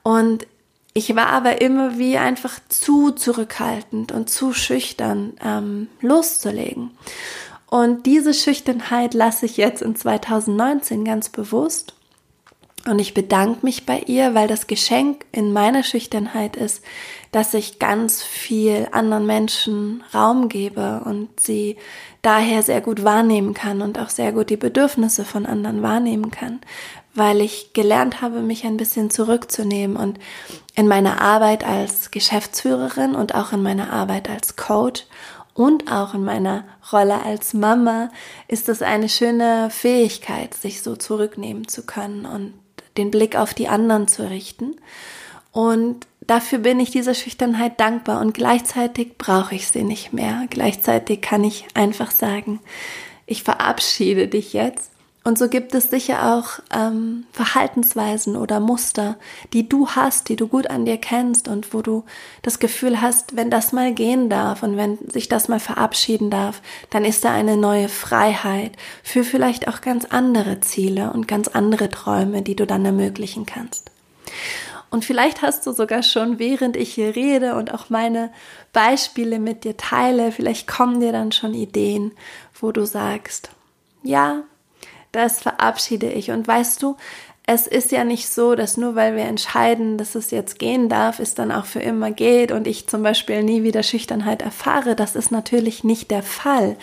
Und 0.03 0.47
ich 0.95 1.15
war 1.15 1.27
aber 1.27 1.61
immer 1.61 1.99
wie 1.99 2.17
einfach 2.17 2.59
zu 2.71 3.11
zurückhaltend 3.11 4.13
und 4.13 4.31
zu 4.31 4.55
schüchtern, 4.55 5.35
ähm, 5.45 5.89
loszulegen. 6.01 6.93
Und 7.75 8.07
diese 8.07 8.35
Schüchternheit 8.35 9.15
lasse 9.15 9.47
ich 9.47 9.57
jetzt 9.57 9.83
in 9.83 9.97
2019 9.97 11.05
ganz 11.05 11.29
bewusst. 11.29 11.95
Und 12.89 13.01
ich 13.01 13.15
bedanke 13.15 13.67
mich 13.67 13.85
bei 13.85 13.99
ihr, 13.99 14.33
weil 14.37 14.47
das 14.47 14.69
Geschenk 14.69 15.27
in 15.33 15.53
meiner 15.53 15.83
Schüchternheit 15.83 16.55
ist, 16.55 16.85
dass 17.33 17.53
ich 17.53 17.81
ganz 17.81 18.23
viel 18.23 18.87
anderen 18.93 19.27
Menschen 19.27 20.05
Raum 20.15 20.49
gebe 20.49 21.03
und 21.05 21.41
sie 21.41 21.77
daher 22.23 22.63
sehr 22.63 22.81
gut 22.81 23.03
wahrnehmen 23.03 23.55
kann 23.55 23.83
und 23.83 23.99
auch 23.99 24.09
sehr 24.11 24.31
gut 24.31 24.51
die 24.51 24.57
Bedürfnisse 24.57 25.25
von 25.25 25.45
anderen 25.45 25.83
wahrnehmen 25.83 26.31
kann, 26.31 26.61
weil 27.17 27.41
ich 27.41 27.73
gelernt 27.73 28.23
habe, 28.23 28.41
mich 28.41 28.65
ein 28.65 28.77
bisschen 28.77 29.11
zurückzunehmen 29.11 29.97
und 29.97 30.21
in 30.77 30.87
meiner 30.87 31.21
Arbeit 31.21 31.65
als 31.67 32.13
Geschäftsführerin 32.13 33.17
und 33.17 33.35
auch 33.35 33.53
in 33.53 33.65
meiner 33.65 33.93
Arbeit 33.93 34.31
als 34.31 34.55
Coach 34.55 35.07
und 35.55 35.91
auch 35.91 36.15
in 36.15 36.25
meiner 36.25 36.65
Rolle 36.93 37.23
als 37.23 37.55
Mama 37.55 38.11
ist 38.49 38.69
es 38.69 38.83
eine 38.83 39.09
schöne 39.09 39.71
Fähigkeit, 39.71 40.53
sich 40.53 40.83
so 40.83 40.97
zurücknehmen 40.97 41.69
zu 41.69 41.87
können 41.87 42.27
und 42.27 42.55
den 42.97 43.13
Blick 43.13 43.37
auf 43.37 43.55
die 43.55 43.69
anderen 43.69 44.09
zu 44.09 44.29
richten. 44.29 44.77
Und 45.53 46.09
dafür 46.21 46.59
bin 46.59 46.81
ich 46.81 46.91
dieser 46.91 47.15
Schüchternheit 47.15 47.79
dankbar 47.79 48.21
und 48.21 48.35
gleichzeitig 48.35 49.17
brauche 49.17 49.55
ich 49.55 49.69
sie 49.69 49.85
nicht 49.85 50.13
mehr. 50.13 50.47
Gleichzeitig 50.51 51.21
kann 51.23 51.45
ich 51.45 51.67
einfach 51.75 52.11
sagen, 52.11 52.59
ich 53.27 53.45
verabschiede 53.45 54.27
dich 54.27 54.53
jetzt 54.53 54.91
und 55.27 55.39
so 55.39 55.49
gibt 55.49 55.75
es 55.75 55.89
sicher 55.89 56.35
auch 56.35 56.61
ähm, 56.71 57.25
Verhaltensweisen 57.33 58.37
oder 58.37 58.61
Muster, 58.61 59.17
die 59.55 59.67
du 59.67 59.89
hast, 59.89 60.29
die 60.29 60.37
du 60.37 60.49
gut 60.49 60.69
an 60.69 60.85
dir 60.85 60.99
kennst 60.99 61.49
und 61.49 61.73
wo 61.73 61.81
du 61.81 62.05
das 62.43 62.59
Gefühl 62.59 63.01
hast, 63.01 63.35
wenn 63.35 63.51
das 63.51 63.73
mal 63.73 63.95
gehen 63.95 64.29
darf 64.29 64.63
und 64.63 64.77
wenn 64.77 64.99
sich 65.11 65.31
das 65.31 65.49
mal 65.49 65.61
verabschieden 65.61 66.29
darf, 66.29 66.61
dann 66.91 67.07
ist 67.07 67.25
da 67.25 67.33
eine 67.33 67.57
neue 67.57 67.89
Freiheit 67.89 68.73
für 69.03 69.25
vielleicht 69.25 69.67
auch 69.67 69.81
ganz 69.81 70.05
andere 70.05 70.61
Ziele 70.61 71.11
und 71.15 71.27
ganz 71.27 71.49
andere 71.49 71.89
Träume, 71.89 72.43
die 72.43 72.55
du 72.55 72.67
dann 72.67 72.85
ermöglichen 72.85 73.47
kannst. 73.47 73.91
Und 74.91 75.07
vielleicht 75.07 75.41
hast 75.41 75.67
du 75.67 75.73
sogar 75.73 76.03
schon, 76.03 76.39
während 76.39 76.77
ich 76.77 76.93
hier 76.93 77.17
rede 77.17 77.55
und 77.55 77.73
auch 77.73 77.89
meine 77.89 78.31
Beispiele 78.75 79.39
mit 79.39 79.65
dir 79.65 79.79
teile, 79.79 80.33
vielleicht 80.33 80.69
kommen 80.69 81.01
dir 81.01 81.13
dann 81.13 81.33
schon 81.33 81.55
Ideen, 81.55 82.13
wo 82.61 82.73
du 82.73 82.85
sagst, 82.85 83.49
ja, 84.03 84.45
das 85.15 85.41
verabschiede 85.41 86.11
ich. 86.11 86.31
Und 86.31 86.47
weißt 86.47 86.83
du, 86.83 86.97
es 87.47 87.67
ist 87.67 87.93
ja 87.93 88.05
nicht 88.05 88.29
so, 88.29 88.55
dass 88.55 88.77
nur 88.77 88.95
weil 88.95 89.17
wir 89.17 89.25
entscheiden, 89.25 89.99
dass 89.99 90.15
es 90.15 90.31
jetzt 90.31 90.59
gehen 90.59 90.89
darf, 90.89 91.19
es 91.19 91.35
dann 91.35 91.53
auch 91.53 91.67
für 91.67 91.81
immer 91.81 92.11
geht 92.11 92.53
und 92.53 92.67
ich 92.67 92.89
zum 92.89 93.03
Beispiel 93.03 93.43
nie 93.43 93.63
wieder 93.63 93.83
Schüchternheit 93.83 94.41
erfahre. 94.41 94.97
Das 94.97 95.15
ist 95.15 95.31
natürlich 95.31 95.85
nicht 95.85 96.11
der 96.11 96.23
Fall. 96.23 96.77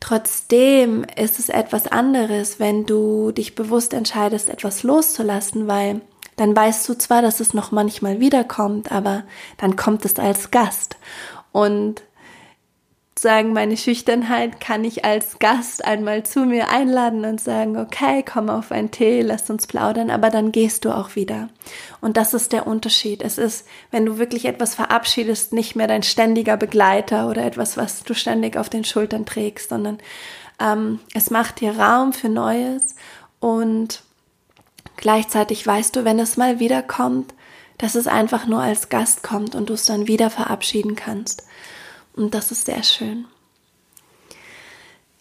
Trotzdem 0.00 1.04
ist 1.16 1.38
es 1.38 1.48
etwas 1.48 1.86
anderes, 1.86 2.58
wenn 2.58 2.86
du 2.86 3.32
dich 3.32 3.54
bewusst 3.54 3.92
entscheidest, 3.92 4.48
etwas 4.48 4.82
loszulassen, 4.82 5.68
weil 5.68 6.00
dann 6.36 6.54
weißt 6.54 6.88
du 6.88 6.94
zwar, 6.94 7.22
dass 7.22 7.40
es 7.40 7.54
noch 7.54 7.70
manchmal 7.70 8.20
wiederkommt, 8.20 8.92
aber 8.92 9.24
dann 9.58 9.76
kommt 9.76 10.04
es 10.04 10.18
als 10.18 10.50
Gast. 10.50 10.96
Und 11.52 12.02
sagen, 13.18 13.54
meine 13.54 13.76
Schüchternheit 13.76 14.60
kann 14.60 14.84
ich 14.84 15.04
als 15.04 15.38
Gast 15.38 15.84
einmal 15.84 16.24
zu 16.24 16.40
mir 16.40 16.68
einladen 16.68 17.24
und 17.24 17.40
sagen, 17.40 17.78
okay, 17.78 18.22
komm 18.22 18.50
auf 18.50 18.70
einen 18.70 18.90
Tee, 18.90 19.22
lass 19.22 19.48
uns 19.48 19.66
plaudern, 19.66 20.10
aber 20.10 20.28
dann 20.28 20.52
gehst 20.52 20.84
du 20.84 20.90
auch 20.90 21.16
wieder. 21.16 21.48
Und 22.02 22.18
das 22.18 22.34
ist 22.34 22.52
der 22.52 22.66
Unterschied. 22.66 23.22
Es 23.22 23.38
ist, 23.38 23.66
wenn 23.90 24.04
du 24.04 24.18
wirklich 24.18 24.44
etwas 24.44 24.74
verabschiedest, 24.74 25.54
nicht 25.54 25.76
mehr 25.76 25.86
dein 25.86 26.02
ständiger 26.02 26.58
Begleiter 26.58 27.28
oder 27.30 27.44
etwas, 27.44 27.76
was 27.76 28.02
du 28.04 28.14
ständig 28.14 28.56
auf 28.58 28.68
den 28.68 28.84
Schultern 28.84 29.24
trägst, 29.24 29.70
sondern 29.70 29.98
ähm, 30.60 31.00
es 31.14 31.30
macht 31.30 31.60
dir 31.60 31.78
Raum 31.78 32.12
für 32.12 32.28
Neues 32.28 32.96
und 33.40 34.02
gleichzeitig 34.96 35.66
weißt 35.66 35.96
du, 35.96 36.04
wenn 36.04 36.18
es 36.18 36.36
mal 36.36 36.60
wiederkommt, 36.60 37.34
dass 37.78 37.94
es 37.94 38.06
einfach 38.06 38.46
nur 38.46 38.60
als 38.60 38.88
Gast 38.88 39.22
kommt 39.22 39.54
und 39.54 39.70
du 39.70 39.74
es 39.74 39.84
dann 39.84 40.06
wieder 40.06 40.30
verabschieden 40.30 40.96
kannst. 40.96 41.46
Und 42.16 42.34
das 42.34 42.50
ist 42.50 42.66
sehr 42.66 42.82
schön. 42.82 43.26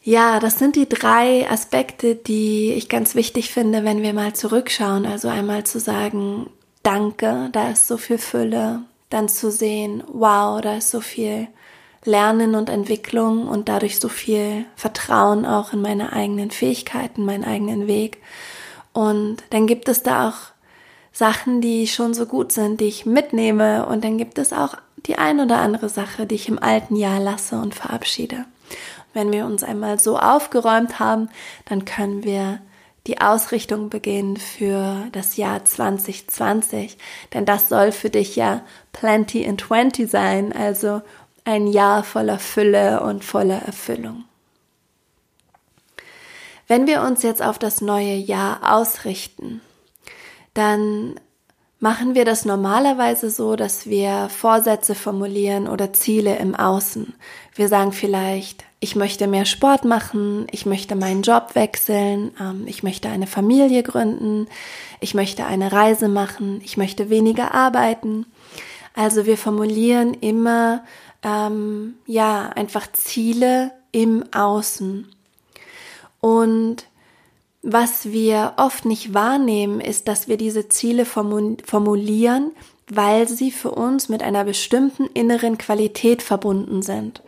Ja, 0.01 0.39
das 0.39 0.59
sind 0.59 0.75
die 0.75 0.87
drei 0.87 1.49
Aspekte, 1.49 2.15
die 2.15 2.73
ich 2.73 2.89
ganz 2.89 3.15
wichtig 3.15 3.51
finde, 3.51 3.83
wenn 3.83 4.01
wir 4.01 4.13
mal 4.13 4.33
zurückschauen. 4.33 5.05
Also 5.05 5.27
einmal 5.27 5.65
zu 5.65 5.79
sagen, 5.79 6.49
danke, 6.83 7.49
da 7.51 7.71
ist 7.71 7.87
so 7.87 7.97
viel 7.97 8.19
Fülle. 8.19 8.83
Dann 9.09 9.29
zu 9.29 9.51
sehen, 9.51 10.03
wow, 10.07 10.61
da 10.61 10.77
ist 10.77 10.91
so 10.91 11.01
viel 11.01 11.47
Lernen 12.03 12.53
und 12.53 12.69
Entwicklung 12.69 13.47
und 13.47 13.67
dadurch 13.67 13.99
so 13.99 14.07
viel 14.07 14.65
Vertrauen 14.75 15.45
auch 15.45 15.73
in 15.73 15.81
meine 15.81 16.13
eigenen 16.13 16.51
Fähigkeiten, 16.51 17.25
meinen 17.25 17.43
eigenen 17.43 17.87
Weg. 17.87 18.21
Und 18.93 19.37
dann 19.49 19.65
gibt 19.65 19.89
es 19.89 20.03
da 20.03 20.29
auch 20.29 20.54
Sachen, 21.15 21.61
die 21.61 21.87
schon 21.87 22.13
so 22.13 22.25
gut 22.25 22.51
sind, 22.51 22.81
die 22.81 22.87
ich 22.87 23.05
mitnehme. 23.05 23.85
Und 23.85 24.03
dann 24.03 24.17
gibt 24.17 24.37
es 24.37 24.51
auch 24.51 24.75
die 24.97 25.17
ein 25.17 25.39
oder 25.39 25.59
andere 25.59 25.87
Sache, 25.87 26.25
die 26.25 26.35
ich 26.35 26.49
im 26.49 26.61
alten 26.61 26.97
Jahr 26.97 27.21
lasse 27.21 27.55
und 27.55 27.73
verabschiede. 27.73 28.43
Wenn 29.13 29.31
wir 29.31 29.45
uns 29.45 29.63
einmal 29.63 29.97
so 29.97 30.19
aufgeräumt 30.19 30.99
haben, 30.99 31.29
dann 31.63 31.85
können 31.85 32.25
wir 32.25 32.59
die 33.07 33.21
Ausrichtung 33.21 33.89
beginnen 33.89 34.35
für 34.35 35.07
das 35.13 35.37
Jahr 35.37 35.63
2020, 35.63 36.97
denn 37.33 37.45
das 37.45 37.69
soll 37.69 37.93
für 37.93 38.09
dich 38.09 38.35
ja 38.35 38.61
Plenty 38.91 39.43
in 39.43 39.57
20 39.57 40.09
sein, 40.09 40.51
also 40.51 41.01
ein 41.45 41.67
Jahr 41.67 42.03
voller 42.03 42.39
Fülle 42.39 43.01
und 43.01 43.23
voller 43.23 43.61
Erfüllung. 43.61 44.25
Wenn 46.67 46.87
wir 46.87 47.03
uns 47.03 47.21
jetzt 47.23 47.43
auf 47.43 47.57
das 47.57 47.79
neue 47.79 48.15
Jahr 48.15 48.75
ausrichten, 48.75 49.61
dann 50.55 51.19
machen 51.79 52.15
wir 52.15 52.25
das 52.25 52.45
normalerweise 52.45 53.29
so, 53.29 53.55
dass 53.55 53.85
wir 53.85 54.29
Vorsätze 54.29 54.95
formulieren 54.95 55.67
oder 55.67 55.93
Ziele 55.93 56.37
im 56.37 56.55
Außen. 56.55 57.13
Wir 57.53 57.67
sagen 57.67 57.91
vielleicht, 57.91 58.63
ich 58.79 58.95
möchte 58.95 59.27
mehr 59.27 59.45
Sport 59.45 59.85
machen, 59.85 60.47
ich 60.51 60.65
möchte 60.65 60.95
meinen 60.95 61.21
Job 61.21 61.51
wechseln, 61.53 62.31
ähm, 62.39 62.63
ich 62.65 62.81
möchte 62.81 63.09
eine 63.09 63.27
Familie 63.27 63.83
gründen, 63.83 64.47
ich 64.99 65.13
möchte 65.13 65.45
eine 65.45 65.71
Reise 65.71 66.07
machen, 66.07 66.61
ich 66.63 66.77
möchte 66.77 67.09
weniger 67.09 67.53
arbeiten. 67.53 68.25
Also 68.95 69.25
wir 69.25 69.37
formulieren 69.37 70.13
immer 70.13 70.83
ähm, 71.21 71.95
ja 72.07 72.49
einfach 72.55 72.91
Ziele 72.93 73.71
im 73.91 74.23
Außen. 74.33 75.07
Und 76.21 76.85
was 77.65 78.11
wir 78.11 78.53
oft 78.57 78.85
nicht 78.85 79.15
wahrnehmen, 79.15 79.81
ist, 79.81 80.07
dass 80.07 80.27
wir 80.27 80.37
diese 80.37 80.69
Ziele 80.69 81.03
formulieren, 81.03 82.51
weil 82.87 83.27
sie 83.27 83.49
für 83.49 83.71
uns 83.71 84.07
mit 84.07 84.21
einer 84.21 84.43
bestimmten 84.43 85.07
inneren 85.07 85.57
Qualität 85.57 86.21
verbunden 86.21 86.83
sind. 86.83 87.23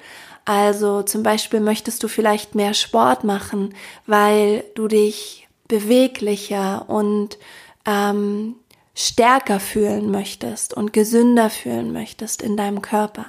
Also 0.45 1.01
zum 1.01 1.23
Beispiel 1.23 1.59
möchtest 1.59 2.03
du 2.03 2.07
vielleicht 2.07 2.53
mehr 2.53 2.75
Sport 2.75 3.23
machen, 3.23 3.73
weil 4.05 4.63
du 4.75 4.87
dich 4.87 5.47
beweglicher 5.67 6.85
und 6.87 7.39
ähm, 7.87 8.55
stärker 8.93 9.59
fühlen 9.59 10.11
möchtest 10.11 10.75
und 10.75 10.93
gesünder 10.93 11.49
fühlen 11.49 11.91
möchtest 11.91 12.43
in 12.43 12.55
deinem 12.55 12.83
Körper. 12.83 13.25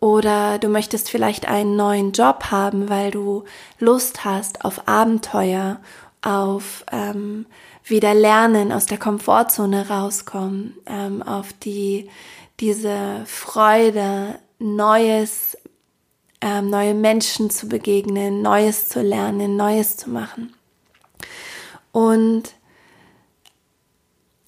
Oder 0.00 0.58
du 0.58 0.68
möchtest 0.68 1.10
vielleicht 1.10 1.46
einen 1.46 1.76
neuen 1.76 2.12
Job 2.12 2.46
haben, 2.50 2.88
weil 2.88 3.10
du 3.10 3.44
Lust 3.78 4.24
hast 4.24 4.64
auf 4.64 4.88
Abenteuer 4.88 5.78
auf 6.22 6.84
ähm, 6.90 7.46
wieder 7.84 8.14
lernen, 8.14 8.72
aus 8.72 8.86
der 8.86 8.98
Komfortzone 8.98 9.88
rauskommen, 9.88 10.76
ähm, 10.86 11.22
auf 11.22 11.52
die 11.52 12.08
diese 12.60 13.24
Freude, 13.26 14.38
Neues, 14.58 15.58
ähm, 16.40 16.70
neue 16.70 16.94
Menschen 16.94 17.50
zu 17.50 17.68
begegnen, 17.68 18.40
Neues 18.40 18.88
zu 18.88 19.02
lernen, 19.02 19.56
Neues 19.56 19.96
zu 19.96 20.10
machen. 20.10 20.54
Und 21.90 22.54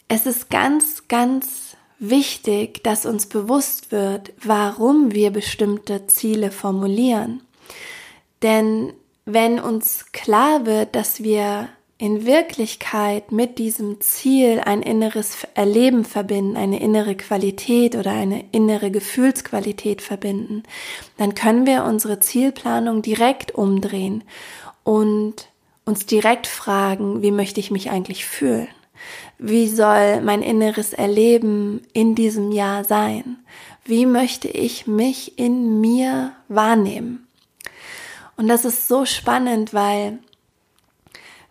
es 0.08 0.26
ist 0.26 0.48
ganz, 0.48 1.08
ganz 1.08 1.76
wichtig, 1.98 2.84
dass 2.84 3.06
uns 3.06 3.26
bewusst 3.26 3.90
wird, 3.90 4.32
warum 4.42 5.12
wir 5.12 5.30
bestimmte 5.30 6.06
Ziele 6.06 6.50
formulieren. 6.50 7.42
Denn 8.42 8.92
wenn 9.26 9.58
uns 9.58 10.12
klar 10.12 10.66
wird, 10.66 10.94
dass 10.94 11.22
wir 11.22 11.68
in 11.96 12.26
Wirklichkeit 12.26 13.30
mit 13.30 13.58
diesem 13.58 14.00
Ziel 14.00 14.60
ein 14.64 14.82
inneres 14.82 15.46
Erleben 15.54 16.04
verbinden, 16.04 16.56
eine 16.56 16.80
innere 16.80 17.14
Qualität 17.14 17.94
oder 17.94 18.10
eine 18.10 18.44
innere 18.50 18.90
Gefühlsqualität 18.90 20.02
verbinden, 20.02 20.64
dann 21.16 21.34
können 21.34 21.66
wir 21.66 21.84
unsere 21.84 22.20
Zielplanung 22.20 23.00
direkt 23.00 23.54
umdrehen 23.54 24.24
und 24.82 25.48
uns 25.84 26.04
direkt 26.04 26.46
fragen, 26.46 27.22
wie 27.22 27.30
möchte 27.30 27.60
ich 27.60 27.70
mich 27.70 27.90
eigentlich 27.90 28.26
fühlen? 28.26 28.68
Wie 29.38 29.68
soll 29.68 30.20
mein 30.22 30.42
inneres 30.42 30.92
Erleben 30.92 31.82
in 31.92 32.14
diesem 32.14 32.52
Jahr 32.52 32.84
sein? 32.84 33.38
Wie 33.84 34.06
möchte 34.06 34.48
ich 34.48 34.86
mich 34.86 35.38
in 35.38 35.80
mir 35.80 36.32
wahrnehmen? 36.48 37.26
Und 38.36 38.48
das 38.48 38.64
ist 38.64 38.88
so 38.88 39.04
spannend, 39.04 39.72
weil 39.72 40.18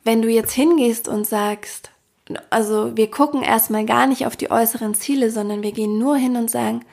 wenn 0.04 0.22
du 0.22 0.30
jetzt 0.30 0.52
hingehst 0.52 1.08
und 1.08 1.26
sagst, 1.26 1.92
also 2.50 2.96
wir 2.96 3.10
gucken 3.10 3.42
erstmal 3.42 3.86
gar 3.86 4.08
nicht 4.08 4.26
auf 4.26 4.36
die 4.36 4.52
äußeren 4.52 4.94
Ziele, 4.94 5.32
sondern 5.32 5.64
wir 5.64 5.72
gehen 5.72 5.98
nur 5.98 6.16
hin 6.18 6.36
und 6.36 6.50
sagen, 6.50 6.86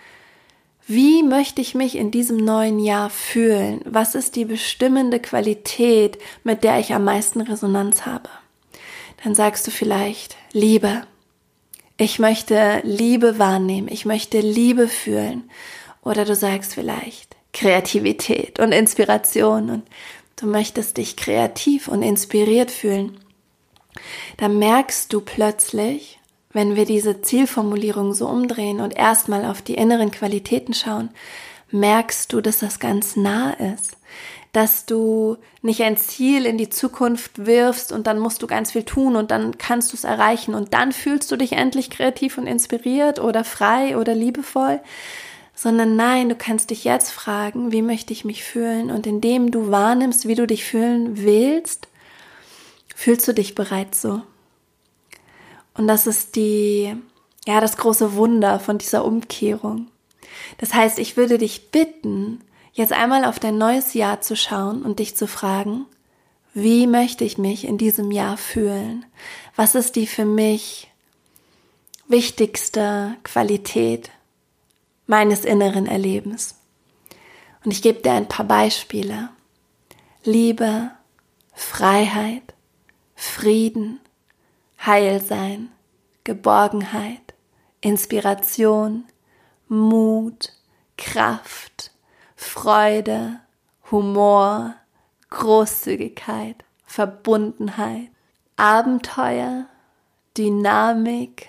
wie 0.87 1.23
möchte 1.23 1.61
ich 1.61 1.75
mich 1.75 1.97
in 1.97 2.11
diesem 2.11 2.37
neuen 2.37 2.81
Jahr 2.81 3.11
fühlen? 3.11 3.81
Was 3.85 4.17
ist 4.17 4.35
die 4.35 4.45
bestimmende 4.45 5.21
Qualität, 5.21 6.19
mit 6.43 6.65
der 6.65 6.81
ich 6.81 6.93
am 6.93 7.05
meisten 7.05 7.41
Resonanz 7.41 8.07
habe? 8.07 8.29
Dann 9.23 9.35
sagst 9.35 9.67
du 9.67 9.71
vielleicht 9.71 10.37
Liebe. 10.53 11.03
Ich 11.97 12.19
möchte 12.19 12.81
Liebe 12.83 13.39
wahrnehmen. 13.39 13.89
Ich 13.89 14.05
möchte 14.05 14.41
Liebe 14.41 14.89
fühlen. 14.89 15.49
Oder 16.03 16.25
du 16.25 16.35
sagst 16.35 16.75
vielleicht 16.75 17.30
Kreativität 17.53 18.61
und 18.61 18.73
Inspiration 18.73 19.71
und 19.71 19.83
du 20.37 20.47
möchtest 20.47 20.97
dich 20.97 21.17
kreativ 21.17 21.89
und 21.89 22.03
inspiriert 22.03 22.71
fühlen. 22.71 23.19
Dann 24.37 24.59
merkst 24.59 25.13
du 25.13 25.21
plötzlich, 25.21 26.21
wenn 26.53 26.77
wir 26.77 26.85
diese 26.85 27.23
Zielformulierung 27.23 28.13
so 28.13 28.29
umdrehen 28.29 28.81
und 28.81 28.97
erstmal 28.97 29.45
auf 29.45 29.63
die 29.63 29.75
inneren 29.75 30.11
Qualitäten 30.11 30.75
schauen, 30.75 31.11
merkst 31.71 32.33
du, 32.33 32.41
dass 32.41 32.59
das 32.59 32.81
ganz 32.81 33.17
nah 33.17 33.53
ist. 33.53 33.97
Dass 34.53 34.85
du 34.85 35.37
nicht 35.63 35.83
ein 35.83 35.97
Ziel 35.97 36.45
in 36.45 36.59
die 36.59 36.71
Zukunft 36.71 37.47
wirfst 37.47 37.93
und 37.93 38.09
dann 38.09 38.19
musst 38.19 38.43
du 38.43 38.49
ganz 38.49 38.73
viel 38.73 38.83
tun 38.83 39.15
und 39.15 39.31
dann 39.31 39.59
kannst 39.59 39.93
du 39.93 39.97
es 39.97 40.03
erreichen 40.03 40.55
und 40.55 40.75
dann 40.75 40.91
fühlst 40.91 41.31
du 41.31 41.37
dich 41.37 41.53
endlich 41.53 41.89
kreativ 41.89 42.37
und 42.37 42.49
inspiriert 42.49 43.21
oder 43.21 43.45
frei 43.45 43.97
oder 43.97 44.15
liebevoll, 44.15 44.81
sondern 45.61 45.95
nein, 45.95 46.31
du 46.31 46.37
kannst 46.37 46.71
dich 46.71 46.85
jetzt 46.85 47.11
fragen, 47.11 47.71
wie 47.71 47.83
möchte 47.83 48.15
ich 48.15 48.25
mich 48.25 48.45
fühlen 48.45 48.91
und 48.91 49.07
indem 49.07 49.51
du 49.51 49.71
wahrnimmst, 49.71 50.27
wie 50.27 50.35
du 50.35 50.47
dich 50.47 50.65
fühlen 50.65 51.19
willst, 51.19 51.89
fühlst 52.97 53.29
du 53.29 53.35
dich 53.35 53.55
bereits 53.55 54.01
so. 54.01 54.23
Und 55.75 55.87
das 55.87 56.07
ist 56.07 56.35
die, 56.35 56.97
ja, 57.47 57.61
das 57.61 57.77
große 57.77 58.15
Wunder 58.15 58.59
von 58.59 58.79
dieser 58.79 59.05
Umkehrung. 59.05 59.89
Das 60.57 60.73
heißt, 60.73 60.99
ich 60.99 61.19
würde 61.19 61.37
dich 61.37 61.71
bitten, 61.71 62.41
jetzt 62.73 62.95
einmal 62.95 63.27
auf 63.27 63.39
dein 63.39 63.59
neues 63.59 63.93
Jahr 63.93 64.23
zu 64.23 64.37
schauen 64.37 64.81
und 64.81 64.99
dich 64.99 65.15
zu 65.15 65.27
fragen, 65.27 65.85
wie 66.55 66.87
möchte 66.87 67.25
ich 67.25 67.37
mich 67.37 67.67
in 67.67 67.77
diesem 67.77 68.13
Jahr 68.13 68.39
fühlen? 68.39 69.05
Was 69.57 69.75
ist 69.75 69.97
die 69.97 70.07
für 70.07 70.25
mich 70.25 70.91
wichtigste 72.09 73.15
Qualität 73.25 74.11
meines 75.11 75.45
inneren 75.45 75.87
Erlebens? 75.87 76.55
Und 77.65 77.73
ich 77.73 77.83
gebe 77.83 78.01
dir 78.01 78.13
ein 78.13 78.29
paar 78.29 78.47
Beispiele. 78.47 79.31
Liebe, 80.23 80.93
Freiheit, 81.53 82.55
Frieden, 83.17 84.01
Heilsein, 84.87 85.71
Geborgenheit, 86.25 87.35
Inspiration, 87.81 89.05
Mut, 89.69 90.53
Kraft, 90.97 91.91
Freude, 92.37 93.41
Humor, 93.91 94.77
Großzügigkeit, 95.29 96.65
Verbundenheit, 96.87 98.11
Abenteuer, 98.57 99.67
Dynamik, 100.37 101.49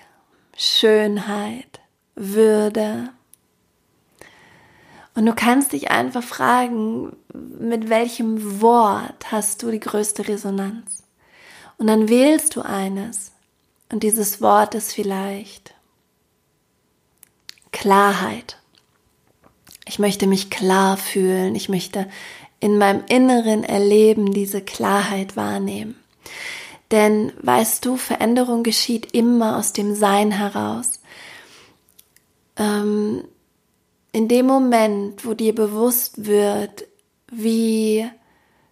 Schönheit, 0.57 1.79
Würde. 2.15 3.11
Und 5.21 5.27
du 5.27 5.35
kannst 5.35 5.73
dich 5.73 5.91
einfach 5.91 6.23
fragen, 6.23 7.15
mit 7.31 7.89
welchem 7.89 8.59
Wort 8.59 9.31
hast 9.31 9.61
du 9.61 9.69
die 9.69 9.79
größte 9.79 10.27
Resonanz? 10.27 11.03
Und 11.77 11.85
dann 11.85 12.09
wählst 12.09 12.55
du 12.55 12.63
eines. 12.63 13.31
Und 13.91 14.01
dieses 14.01 14.41
Wort 14.41 14.73
ist 14.73 14.93
vielleicht 14.93 15.75
Klarheit. 17.71 18.57
Ich 19.85 19.99
möchte 19.99 20.25
mich 20.25 20.49
klar 20.49 20.97
fühlen. 20.97 21.53
Ich 21.53 21.69
möchte 21.69 22.09
in 22.59 22.79
meinem 22.79 23.03
inneren 23.07 23.63
Erleben 23.63 24.33
diese 24.33 24.61
Klarheit 24.61 25.37
wahrnehmen. 25.37 25.99
Denn 26.89 27.31
weißt 27.43 27.85
du, 27.85 27.95
Veränderung 27.95 28.63
geschieht 28.63 29.13
immer 29.13 29.59
aus 29.59 29.71
dem 29.71 29.93
Sein 29.93 30.31
heraus. 30.31 30.93
Ähm, 32.57 33.25
in 34.11 34.27
dem 34.27 34.45
Moment, 34.45 35.25
wo 35.25 35.33
dir 35.33 35.55
bewusst 35.55 36.25
wird, 36.25 36.85
wie, 37.31 38.09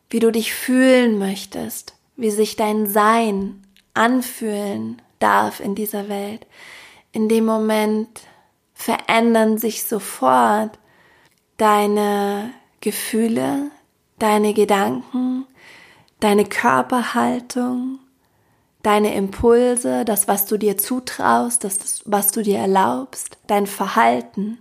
wie 0.10 0.20
du 0.20 0.32
dich 0.32 0.54
fühlen 0.54 1.18
möchtest, 1.18 1.96
wie 2.16 2.32
sich 2.32 2.56
dein 2.56 2.88
Sein 2.88 3.62
anfühlen 3.94 5.02
darf 5.20 5.60
in 5.60 5.76
dieser 5.76 6.10
Welt. 6.10 6.46
In 7.12 7.30
dem 7.30 7.46
Moment 7.46 8.22
verändern 8.74 9.58
sich 9.58 9.84
sofort 9.84 10.78
deine 11.58 12.52
Gefühle, 12.82 13.72
deine 14.20 14.54
Gedanken, 14.54 15.46
deine 16.20 16.46
Körperhaltung, 16.46 18.00
deine 18.84 19.16
Impulse, 19.16 20.06
das, 20.06 20.28
was 20.28 20.46
du 20.46 20.58
dir 20.58 20.78
zutraust, 20.78 21.64
das, 21.64 22.02
was 22.06 22.32
du 22.32 22.42
dir 22.42 22.58
erlaubst, 22.58 23.38
dein 23.48 23.68
Verhalten. 23.68 24.60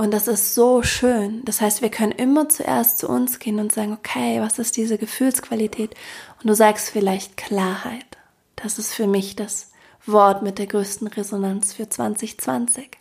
Und 0.00 0.12
das 0.12 0.28
ist 0.28 0.54
so 0.54 0.82
schön. 0.82 1.44
Das 1.44 1.60
heißt, 1.60 1.82
wir 1.82 1.90
können 1.90 2.12
immer 2.12 2.48
zuerst 2.48 2.96
zu 2.96 3.06
uns 3.06 3.38
gehen 3.38 3.58
und 3.60 3.70
sagen, 3.70 3.92
okay, 3.92 4.40
was 4.40 4.58
ist 4.58 4.78
diese 4.78 4.96
Gefühlsqualität? 4.96 5.94
Und 6.40 6.48
du 6.48 6.54
sagst 6.54 6.88
vielleicht 6.88 7.36
Klarheit. 7.36 8.16
Das 8.56 8.78
ist 8.78 8.94
für 8.94 9.06
mich 9.06 9.36
das 9.36 9.72
Wort 10.06 10.40
mit 10.40 10.58
der 10.58 10.68
größten 10.68 11.06
Resonanz 11.06 11.74
für 11.74 11.86
2020. 11.86 12.92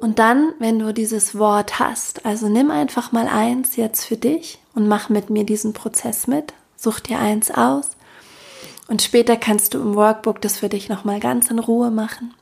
Und 0.00 0.18
dann, 0.18 0.54
wenn 0.58 0.80
du 0.80 0.92
dieses 0.92 1.38
Wort 1.38 1.78
hast, 1.78 2.26
also 2.26 2.48
nimm 2.48 2.72
einfach 2.72 3.12
mal 3.12 3.28
eins 3.28 3.76
jetzt 3.76 4.06
für 4.06 4.16
dich 4.16 4.58
und 4.74 4.88
mach 4.88 5.08
mit 5.08 5.30
mir 5.30 5.44
diesen 5.44 5.72
Prozess 5.72 6.26
mit. 6.26 6.52
Such 6.76 6.98
dir 6.98 7.20
eins 7.20 7.52
aus. 7.52 7.90
Und 8.88 9.02
später 9.02 9.36
kannst 9.36 9.72
du 9.72 9.78
im 9.80 9.94
Workbook 9.94 10.40
das 10.40 10.56
für 10.56 10.68
dich 10.68 10.88
nochmal 10.88 11.20
ganz 11.20 11.48
in 11.48 11.60
Ruhe 11.60 11.92
machen. 11.92 12.34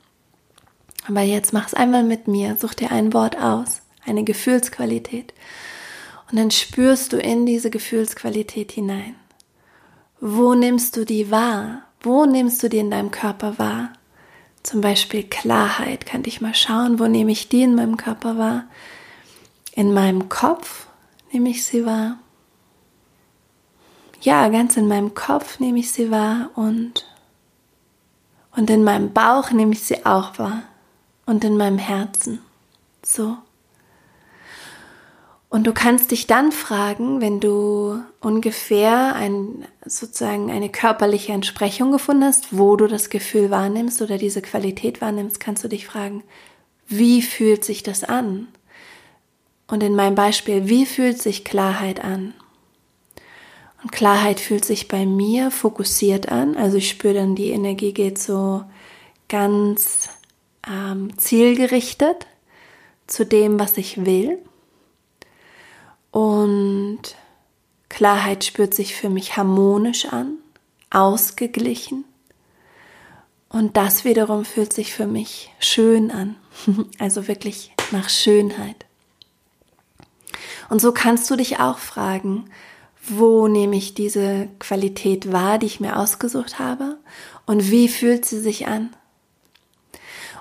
Aber 1.07 1.21
jetzt 1.21 1.53
mach 1.53 1.67
es 1.67 1.73
einmal 1.73 2.03
mit 2.03 2.27
mir, 2.27 2.57
such 2.59 2.73
dir 2.73 2.91
ein 2.91 3.13
Wort 3.13 3.37
aus, 3.37 3.81
eine 4.05 4.23
Gefühlsqualität. 4.23 5.33
Und 6.29 6.39
dann 6.39 6.51
spürst 6.51 7.13
du 7.13 7.17
in 7.17 7.45
diese 7.45 7.69
Gefühlsqualität 7.69 8.71
hinein. 8.71 9.15
Wo 10.19 10.55
nimmst 10.55 10.97
du 10.97 11.05
die 11.05 11.29
wahr? 11.29 11.83
Wo 12.01 12.25
nimmst 12.25 12.63
du 12.63 12.69
die 12.69 12.79
in 12.79 12.89
deinem 12.89 13.11
Körper 13.11 13.59
wahr? 13.59 13.93
Zum 14.63 14.81
Beispiel 14.81 15.23
Klarheit. 15.23 16.07
Kann 16.07 16.23
ich 16.25 16.41
mal 16.41 16.55
schauen, 16.55 16.99
wo 16.99 17.05
nehme 17.05 17.31
ich 17.31 17.49
die 17.49 17.61
in 17.61 17.75
meinem 17.75 17.97
Körper 17.97 18.37
wahr? 18.39 18.63
In 19.73 19.93
meinem 19.93 20.29
Kopf 20.29 20.87
nehme 21.31 21.49
ich 21.49 21.63
sie 21.63 21.85
wahr. 21.85 22.17
Ja, 24.21 24.49
ganz 24.49 24.75
in 24.75 24.87
meinem 24.87 25.13
Kopf 25.13 25.59
nehme 25.59 25.77
ich 25.77 25.91
sie 25.91 26.09
wahr 26.09 26.49
und, 26.55 27.05
und 28.55 28.71
in 28.71 28.83
meinem 28.83 29.13
Bauch 29.13 29.51
nehme 29.51 29.73
ich 29.73 29.83
sie 29.83 30.03
auch 30.03 30.39
wahr 30.39 30.63
und 31.25 31.43
in 31.43 31.57
meinem 31.57 31.77
Herzen. 31.77 32.39
So. 33.03 33.37
Und 35.49 35.67
du 35.67 35.73
kannst 35.73 36.11
dich 36.11 36.27
dann 36.27 36.51
fragen, 36.51 37.21
wenn 37.21 37.39
du 37.39 38.01
ungefähr 38.19 39.15
ein, 39.15 39.65
sozusagen 39.85 40.51
eine 40.51 40.69
körperliche 40.69 41.31
Entsprechung 41.31 41.91
gefunden 41.91 42.25
hast, 42.25 42.57
wo 42.57 42.75
du 42.75 42.87
das 42.87 43.09
Gefühl 43.09 43.51
wahrnimmst 43.51 44.01
oder 44.01 44.17
diese 44.17 44.41
Qualität 44.41 45.01
wahrnimmst, 45.01 45.39
kannst 45.39 45.63
du 45.63 45.69
dich 45.69 45.85
fragen, 45.85 46.23
wie 46.87 47.21
fühlt 47.21 47.63
sich 47.63 47.83
das 47.83 48.03
an? 48.03 48.47
Und 49.67 49.81
in 49.81 49.95
meinem 49.95 50.15
Beispiel, 50.15 50.67
wie 50.67 50.85
fühlt 50.85 51.21
sich 51.21 51.45
Klarheit 51.45 52.03
an? 52.03 52.33
Und 53.81 53.91
Klarheit 53.91 54.39
fühlt 54.39 54.65
sich 54.65 54.87
bei 54.87 55.05
mir 55.05 55.51
fokussiert 55.51 56.29
an, 56.29 56.57
also 56.57 56.77
ich 56.77 56.89
spüre 56.89 57.13
dann, 57.13 57.35
die 57.35 57.51
Energie 57.51 57.93
geht 57.93 58.17
so 58.17 58.63
ganz 59.29 60.09
ähm, 60.67 61.17
zielgerichtet 61.17 62.27
zu 63.07 63.25
dem, 63.25 63.59
was 63.59 63.77
ich 63.77 64.05
will. 64.05 64.39
Und 66.11 67.01
Klarheit 67.89 68.43
spürt 68.43 68.73
sich 68.73 68.95
für 68.95 69.09
mich 69.09 69.37
harmonisch 69.37 70.05
an, 70.05 70.37
ausgeglichen. 70.89 72.05
Und 73.49 73.77
das 73.77 74.03
wiederum 74.03 74.43
fühlt 74.43 74.73
sich 74.73 74.93
für 74.93 75.07
mich 75.07 75.51
schön 75.59 76.11
an, 76.11 76.35
also 76.99 77.27
wirklich 77.27 77.73
nach 77.91 78.09
Schönheit. 78.09 78.85
Und 80.69 80.81
so 80.81 80.91
kannst 80.91 81.29
du 81.29 81.35
dich 81.35 81.59
auch 81.59 81.77
fragen, 81.77 82.49
wo 83.07 83.47
nehme 83.47 83.75
ich 83.75 83.93
diese 83.93 84.49
Qualität 84.59 85.31
wahr, 85.31 85.59
die 85.59 85.67
ich 85.67 85.79
mir 85.79 85.97
ausgesucht 85.97 86.57
habe? 86.57 86.97
Und 87.45 87.69
wie 87.69 87.87
fühlt 87.87 88.25
sie 88.25 88.39
sich 88.39 88.67
an? 88.67 88.95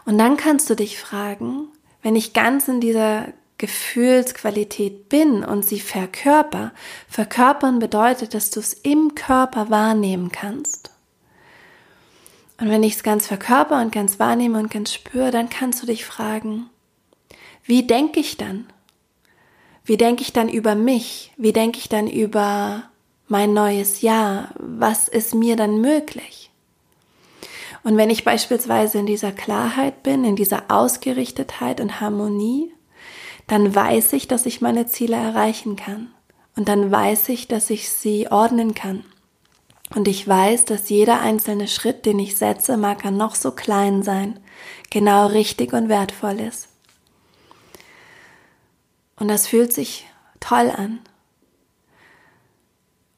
Und 0.05 0.19
dann 0.19 0.37
kannst 0.37 0.69
du 0.69 0.75
dich 0.75 0.99
fragen, 0.99 1.69
wenn 2.03 2.17
ich 2.17 2.33
ganz 2.33 2.69
in 2.69 2.81
dieser 2.81 3.29
Gefühlsqualität 3.59 5.09
bin 5.09 5.45
und 5.45 5.65
sie 5.65 5.81
verkörper, 5.81 6.73
verkörpern 7.09 7.79
bedeutet, 7.79 8.35
dass 8.35 8.51
du 8.51 8.61
es 8.61 8.73
im 8.75 9.15
Körper 9.15 9.71
wahrnehmen 9.71 10.31
kannst. 10.33 10.91
Und 12.61 12.69
wenn 12.69 12.83
ich 12.83 12.95
es 12.95 13.03
ganz 13.03 13.27
verkörper 13.27 13.81
und 13.81 13.93
ganz 13.93 14.19
wahrnehme 14.19 14.59
und 14.59 14.71
ganz 14.71 14.93
spüre, 14.93 15.31
dann 15.31 15.49
kannst 15.49 15.83
du 15.83 15.87
dich 15.87 16.05
fragen, 16.05 16.69
wie 17.65 17.87
denke 17.87 18.21
ich 18.21 18.37
dann? 18.37 18.67
Wie 19.85 19.97
denke 19.97 20.23
ich 20.23 20.33
dann 20.33 20.49
über 20.49 20.75
mich? 20.75 21.33
Wie 21.37 21.53
denke 21.53 21.79
ich 21.79 21.89
dann 21.89 22.09
über 22.09 22.85
mein 23.29 23.55
neues 23.55 24.03
Jahr? 24.03 24.51
Was 24.59 25.09
ist 25.09 25.35
mir 25.35 25.57
dann 25.57 25.81
möglich? 25.81 26.44
Und 27.85 27.99
wenn 27.99 28.11
ich 28.11 28.25
beispielsweise 28.25 28.99
in 28.99 29.07
dieser 29.07 29.31
Klarheit 29.31 30.03
bin, 30.03 30.25
in 30.25 30.37
dieser 30.37 30.65
Ausgerichtetheit 30.69 31.81
und 31.81 32.01
Harmonie, 32.01 32.73
dann 33.47 33.75
weiß 33.75 34.15
ich, 34.15 34.27
dass 34.27 34.47
ich 34.47 34.63
meine 34.63 34.87
Ziele 34.87 35.17
erreichen 35.17 35.77
kann. 35.77 36.09
Und 36.57 36.69
dann 36.69 36.91
weiß 36.91 37.29
ich, 37.29 37.47
dass 37.47 37.69
ich 37.69 37.91
sie 37.91 38.29
ordnen 38.31 38.75
kann. 38.75 39.05
Und 39.95 40.09
ich 40.09 40.27
weiß, 40.27 40.65
dass 40.65 40.89
jeder 40.89 41.21
einzelne 41.21 41.69
Schritt, 41.69 42.07
den 42.07 42.19
ich 42.19 42.37
setze, 42.37 42.79
mag 42.79 43.05
er 43.05 43.11
noch 43.11 43.35
so 43.35 43.51
klein 43.51 44.03
sein, 44.03 44.41
genau 44.91 45.27
richtig 45.27 45.75
und 45.75 45.91
wertvoll 45.91 46.41
ist. 46.41 46.69
Und 49.17 49.29
das 49.29 49.47
fühlt 49.47 49.75
sich 49.75 50.07
toll 50.41 50.73
an. 50.75 51.01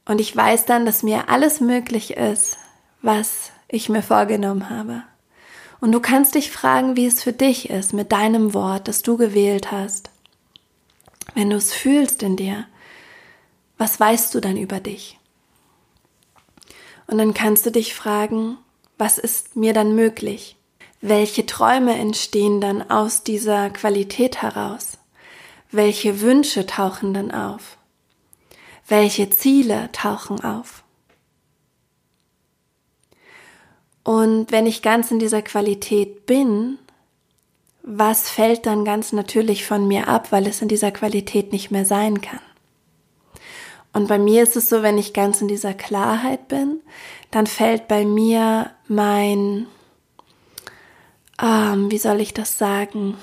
Und 0.07 0.20
ich 0.20 0.35
weiß 0.35 0.66
dann, 0.66 0.85
dass 0.87 1.05
mir 1.05 1.29
alles 1.29 1.61
möglich 1.61 2.16
ist, 2.16 2.59
was 3.00 3.52
ich 3.68 3.88
mir 3.88 4.02
vorgenommen 4.02 4.70
habe. 4.70 5.02
Und 5.81 5.92
du 5.92 6.00
kannst 6.00 6.35
dich 6.35 6.50
fragen, 6.50 6.96
wie 6.96 7.07
es 7.07 7.22
für 7.22 7.33
dich 7.33 7.70
ist 7.70 7.92
mit 7.92 8.12
deinem 8.12 8.55
Wort, 8.55 8.88
das 8.88 9.02
du 9.02 9.16
gewählt 9.16 9.72
hast. 9.72 10.11
Wenn 11.35 11.50
du 11.50 11.57
es 11.57 11.72
fühlst 11.72 12.22
in 12.22 12.37
dir, 12.37 12.66
was 13.79 14.00
weißt 14.00 14.35
du 14.35 14.40
dann 14.40 14.57
über 14.57 14.81
dich? 14.81 15.18
Und 17.07 17.18
dann 17.18 17.35
kannst 17.35 17.66
du 17.66 17.70
dich 17.70 17.94
fragen, 17.94 18.59
was 18.98 19.18
ist 19.18 19.55
mir 19.55 19.74
dann 19.74 19.94
möglich? 19.94 20.57
Welche 21.00 21.44
Träume 21.44 21.94
entstehen 21.94 22.61
dann 22.61 22.90
aus 22.90 23.22
dieser 23.22 23.70
Qualität 23.70 24.40
heraus? 24.42 24.98
Welche 25.70 26.20
Wünsche 26.20 26.66
tauchen 26.66 27.12
dann 27.12 27.31
auf? 27.31 27.76
Welche 28.88 29.29
Ziele 29.31 29.90
tauchen 29.92 30.42
auf? 30.42 30.83
Und 34.06 34.52
wenn 34.52 34.66
ich 34.66 34.82
ganz 34.82 35.10
in 35.10 35.18
dieser 35.18 35.42
Qualität 35.42 36.26
bin, 36.26 36.78
was 37.82 38.30
fällt 38.30 38.64
dann 38.64 38.84
ganz 38.84 39.12
natürlich 39.12 39.66
von 39.66 39.88
mir 39.88 40.06
ab, 40.06 40.30
weil 40.30 40.46
es 40.46 40.62
in 40.62 40.68
dieser 40.68 40.92
Qualität 40.92 41.50
nicht 41.50 41.72
mehr 41.72 41.84
sein 41.84 42.20
kann? 42.20 42.38
Und 43.92 44.06
bei 44.06 44.16
mir 44.16 44.44
ist 44.44 44.54
es 44.54 44.68
so, 44.68 44.84
wenn 44.84 44.96
ich 44.96 45.12
ganz 45.12 45.40
in 45.40 45.48
dieser 45.48 45.74
Klarheit 45.74 46.46
bin, 46.46 46.82
dann 47.32 47.48
fällt 47.48 47.88
bei 47.88 48.04
mir 48.04 48.70
mein, 48.86 49.66
ähm, 51.42 51.90
wie 51.90 51.98
soll 51.98 52.20
ich 52.20 52.32
das 52.32 52.58
sagen, 52.58 53.16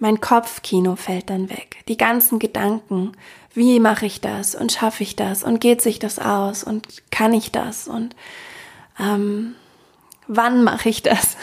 mein 0.00 0.20
Kopfkino 0.20 0.96
fällt 0.96 1.30
dann 1.30 1.50
weg. 1.50 1.84
Die 1.86 1.96
ganzen 1.96 2.40
Gedanken, 2.40 3.12
wie 3.52 3.78
mache 3.78 4.06
ich 4.06 4.20
das 4.20 4.56
und 4.56 4.72
schaffe 4.72 5.04
ich 5.04 5.14
das 5.14 5.44
und 5.44 5.60
geht 5.60 5.82
sich 5.82 6.00
das 6.00 6.18
aus 6.18 6.64
und 6.64 7.08
kann 7.12 7.32
ich 7.32 7.52
das 7.52 7.86
und 7.86 8.16
ähm, 8.98 9.54
wann 10.26 10.64
mache 10.64 10.88
ich 10.88 11.02
das? 11.02 11.36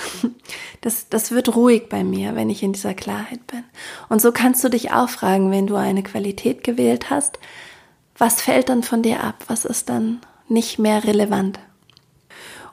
Das, 0.83 1.09
das 1.09 1.29
wird 1.29 1.55
ruhig 1.55 1.89
bei 1.89 2.03
mir, 2.03 2.35
wenn 2.35 2.49
ich 2.49 2.63
in 2.63 2.73
dieser 2.73 2.95
Klarheit 2.95 3.45
bin. 3.45 3.63
Und 4.09 4.19
so 4.19 4.31
kannst 4.31 4.63
du 4.63 4.69
dich 4.69 4.91
auch 4.91 5.09
fragen, 5.09 5.51
wenn 5.51 5.67
du 5.67 5.75
eine 5.75 6.01
Qualität 6.01 6.63
gewählt 6.63 7.11
hast, 7.11 7.37
was 8.17 8.41
fällt 8.41 8.69
dann 8.69 8.81
von 8.81 9.03
dir 9.03 9.23
ab? 9.23 9.35
Was 9.47 9.63
ist 9.63 9.89
dann 9.89 10.21
nicht 10.47 10.79
mehr 10.79 11.03
relevant? 11.03 11.59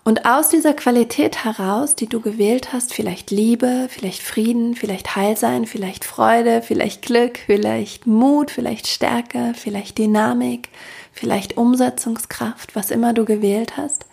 Und 0.05 0.25
aus 0.25 0.49
dieser 0.49 0.73
Qualität 0.73 1.45
heraus, 1.45 1.95
die 1.95 2.07
du 2.07 2.23
gewählt 2.23 2.73
hast, 2.73 2.95
vielleicht 2.95 3.31
Liebe, 3.31 3.89
vielleicht 3.91 4.23
Frieden, 4.23 4.75
vielleicht 4.75 5.17
Heilsein, 5.17 5.67
vielleicht 5.67 6.07
Freude, 6.07 6.63
vielleicht 6.63 7.03
Glück, 7.03 7.39
vielleicht 7.45 8.07
Mut, 8.07 8.51
vielleicht 8.51 8.87
Stärke, 8.87 9.53
vielleicht 9.55 9.99
Dynamik, 9.99 10.71
vielleicht 11.13 11.59
Umsetzungskraft, 11.59 12.75
was 12.75 12.91
immer 12.91 13.13
du 13.13 13.27
gewählt 13.27 13.77
hast, 13.77 14.07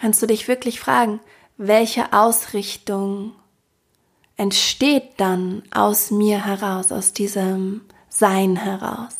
kannst 0.00 0.22
du 0.22 0.26
dich 0.26 0.48
wirklich 0.48 0.80
fragen, 0.80 1.20
welche 1.56 2.12
Ausrichtung 2.12 3.32
entsteht 4.36 5.14
dann 5.16 5.62
aus 5.72 6.10
mir 6.10 6.44
heraus, 6.44 6.92
aus 6.92 7.12
diesem 7.12 7.82
Sein 8.08 8.56
heraus. 8.56 9.14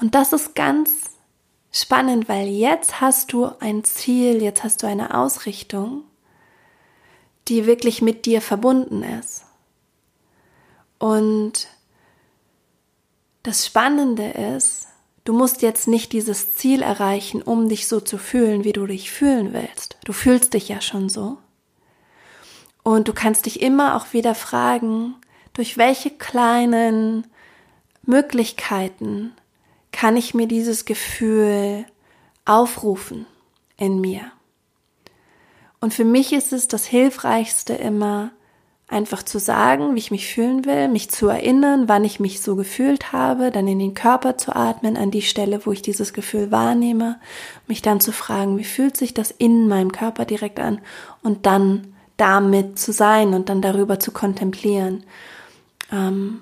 Und 0.00 0.14
das 0.14 0.32
ist 0.32 0.54
ganz 0.54 0.90
spannend, 1.72 2.28
weil 2.28 2.48
jetzt 2.48 3.00
hast 3.00 3.32
du 3.32 3.50
ein 3.60 3.84
Ziel, 3.84 4.42
jetzt 4.42 4.64
hast 4.64 4.82
du 4.82 4.86
eine 4.86 5.14
Ausrichtung, 5.14 6.04
die 7.48 7.66
wirklich 7.66 8.02
mit 8.02 8.26
dir 8.26 8.40
verbunden 8.42 9.02
ist. 9.02 9.44
Und 10.98 11.68
das 13.42 13.66
Spannende 13.66 14.28
ist, 14.30 14.86
Du 15.24 15.32
musst 15.32 15.62
jetzt 15.62 15.86
nicht 15.86 16.12
dieses 16.12 16.54
Ziel 16.54 16.82
erreichen, 16.82 17.42
um 17.42 17.68
dich 17.68 17.86
so 17.86 18.00
zu 18.00 18.18
fühlen, 18.18 18.64
wie 18.64 18.72
du 18.72 18.86
dich 18.86 19.10
fühlen 19.10 19.52
willst. 19.52 19.98
Du 20.04 20.12
fühlst 20.12 20.54
dich 20.54 20.68
ja 20.68 20.80
schon 20.80 21.08
so. 21.08 21.38
Und 22.82 23.08
du 23.08 23.12
kannst 23.12 23.46
dich 23.46 23.60
immer 23.60 23.96
auch 23.96 24.12
wieder 24.12 24.34
fragen, 24.34 25.14
durch 25.52 25.76
welche 25.76 26.10
kleinen 26.10 27.26
Möglichkeiten 28.02 29.32
kann 29.92 30.16
ich 30.16 30.34
mir 30.34 30.46
dieses 30.46 30.84
Gefühl 30.84 31.84
aufrufen 32.44 33.26
in 33.76 34.00
mir. 34.00 34.32
Und 35.80 35.94
für 35.94 36.04
mich 36.04 36.32
ist 36.32 36.52
es 36.52 36.68
das 36.68 36.84
Hilfreichste 36.86 37.74
immer, 37.74 38.30
einfach 38.90 39.22
zu 39.22 39.38
sagen, 39.38 39.94
wie 39.94 39.98
ich 40.00 40.10
mich 40.10 40.26
fühlen 40.26 40.64
will, 40.64 40.88
mich 40.88 41.10
zu 41.10 41.28
erinnern, 41.28 41.84
wann 41.86 42.04
ich 42.04 42.18
mich 42.18 42.42
so 42.42 42.56
gefühlt 42.56 43.12
habe, 43.12 43.50
dann 43.52 43.68
in 43.68 43.78
den 43.78 43.94
Körper 43.94 44.36
zu 44.36 44.54
atmen, 44.54 44.96
an 44.96 45.12
die 45.12 45.22
Stelle, 45.22 45.64
wo 45.64 45.72
ich 45.72 45.80
dieses 45.80 46.12
Gefühl 46.12 46.50
wahrnehme, 46.50 47.20
mich 47.68 47.82
dann 47.82 48.00
zu 48.00 48.12
fragen, 48.12 48.58
wie 48.58 48.64
fühlt 48.64 48.96
sich 48.96 49.14
das 49.14 49.30
in 49.30 49.68
meinem 49.68 49.92
Körper 49.92 50.24
direkt 50.24 50.58
an 50.58 50.80
und 51.22 51.46
dann 51.46 51.94
damit 52.16 52.78
zu 52.78 52.92
sein 52.92 53.32
und 53.32 53.48
dann 53.48 53.62
darüber 53.62 54.00
zu 54.00 54.10
kontemplieren. 54.10 55.04
Ähm, 55.92 56.40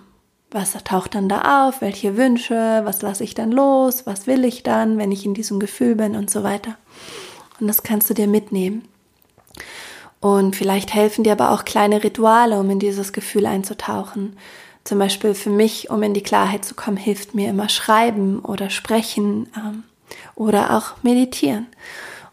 was 0.51 0.73
taucht 0.85 1.15
dann 1.15 1.29
da 1.29 1.69
auf? 1.69 1.83
Welche 1.83 2.17
Wünsche? 2.17 2.81
Was 2.85 3.03
lasse 3.03 3.23
ich 3.23 3.35
dann 3.35 3.53
los? 3.53 4.07
Was 4.07 4.27
will 4.27 4.47
ich 4.47 4.63
dann, 4.63 4.97
wenn 4.97 5.13
ich 5.13 5.27
in 5.27 5.35
diesem 5.35 5.61
Gefühl 5.61 5.95
bin 5.95 6.17
und 6.17 6.31
so 6.31 6.43
weiter? 6.43 6.77
Und 7.61 7.67
das 7.67 7.83
kannst 7.83 8.09
du 8.09 8.15
dir 8.15 8.27
mitnehmen. 8.27 8.89
Und 10.21 10.57
vielleicht 10.57 10.95
helfen 10.95 11.25
dir 11.25 11.33
aber 11.33 11.53
auch 11.53 11.65
kleine 11.65 12.03
Rituale, 12.03 12.59
um 12.59 12.69
in 12.71 12.81
dieses 12.81 13.13
Gefühl 13.13 13.47
einzutauchen. 13.47 14.37
Zum 14.85 14.99
Beispiel 14.99 15.35
für 15.35 15.51
mich, 15.51 15.91
um 15.91 16.03
in 16.03 16.15
die 16.15 16.23
Klarheit 16.23 16.65
zu 16.65 16.75
kommen, 16.75 16.97
hilft 16.97 17.35
mir 17.35 17.51
immer 17.51 17.69
Schreiben 17.69 18.41
oder 18.41 18.71
Sprechen 18.71 19.49
ähm, 19.57 19.83
oder 20.35 20.77
auch 20.77 21.03
Meditieren. 21.03 21.67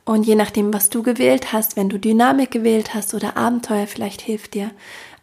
Und 0.06 0.26
je 0.26 0.36
nachdem, 0.36 0.74
was 0.74 0.89
du 0.89 1.04
gewählt 1.04 1.52
hast, 1.52 1.76
wenn 1.76 1.89
du 1.89 2.00
Dynamik 2.00 2.52
gewählt 2.52 2.93
hast 2.93 3.13
oder 3.13 3.38
Abenteuer, 3.38 3.88
vielleicht 3.88 4.21
hilft 4.21 4.54
dir 4.54 4.71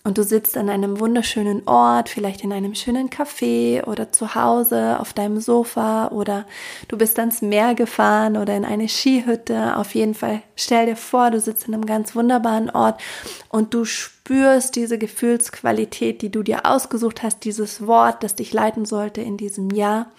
und 0.05 0.17
du 0.17 0.23
sitzt 0.23 0.57
an 0.57 0.69
einem 0.69 0.99
wunderschönen 0.99 1.65
Ort, 1.65 2.09
vielleicht 2.09 2.43
in 2.43 2.51
einem 2.51 2.75
schönen 2.75 3.09
Café 3.09 3.85
oder 3.85 4.11
zu 4.11 4.35
Hause 4.35 4.99
auf 4.99 5.13
deinem 5.13 5.39
Sofa 5.39 6.09
oder 6.09 6.45
du 6.89 6.97
bist 6.97 7.17
ans 7.19 7.41
Meer 7.41 7.73
gefahren 7.73 8.35
oder 8.35 8.53
in 8.55 8.65
eine 8.65 8.89
Skihütte. 8.89 9.77
Auf 9.77 9.95
jeden 9.95 10.13
Fall 10.13 10.41
stell 10.57 10.87
dir 10.87 10.97
vor, 10.97 11.31
du 11.31 11.39
sitzt 11.39 11.69
in 11.69 11.73
einem 11.73 11.85
ganz 11.85 12.15
wunderbaren 12.15 12.69
Ort 12.69 13.01
und 13.47 13.73
du 13.73 13.85
spürst 13.85 14.75
diese 14.75 14.97
Gefühlsqualität, 14.97 16.21
die 16.21 16.29
du 16.29 16.43
dir 16.43 16.65
ausgesucht 16.65 17.23
hast, 17.23 17.45
dieses 17.45 17.87
Wort, 17.87 18.23
das 18.23 18.35
dich 18.35 18.51
leiten 18.51 18.83
sollte 18.83 19.21
in 19.21 19.37
diesem 19.37 19.69
Jahr. 19.69 20.11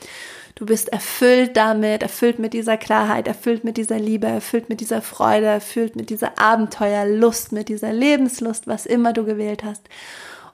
Du 0.55 0.67
bist 0.67 0.89
erfüllt 0.91 1.57
damit, 1.57 2.03
erfüllt 2.03 2.39
mit 2.39 2.53
dieser 2.53 2.77
Klarheit, 2.77 3.27
erfüllt 3.27 3.65
mit 3.65 3.77
dieser 3.77 3.99
Liebe, 3.99 4.29
erfüllt 4.29 4.69
mit 4.69 4.81
dieser 4.81 5.03
Freude, 5.03 5.47
erfüllt 5.47 5.97
mit 5.97 6.11
dieser 6.11 6.39
Abenteuerlust, 6.39 7.51
mit 7.51 7.69
dieser 7.69 7.93
Lebenslust, 7.93 8.69
was 8.69 8.87
immer 8.87 9.13
du 9.13 9.25
gewählt 9.25 9.65
hast. 9.65 9.83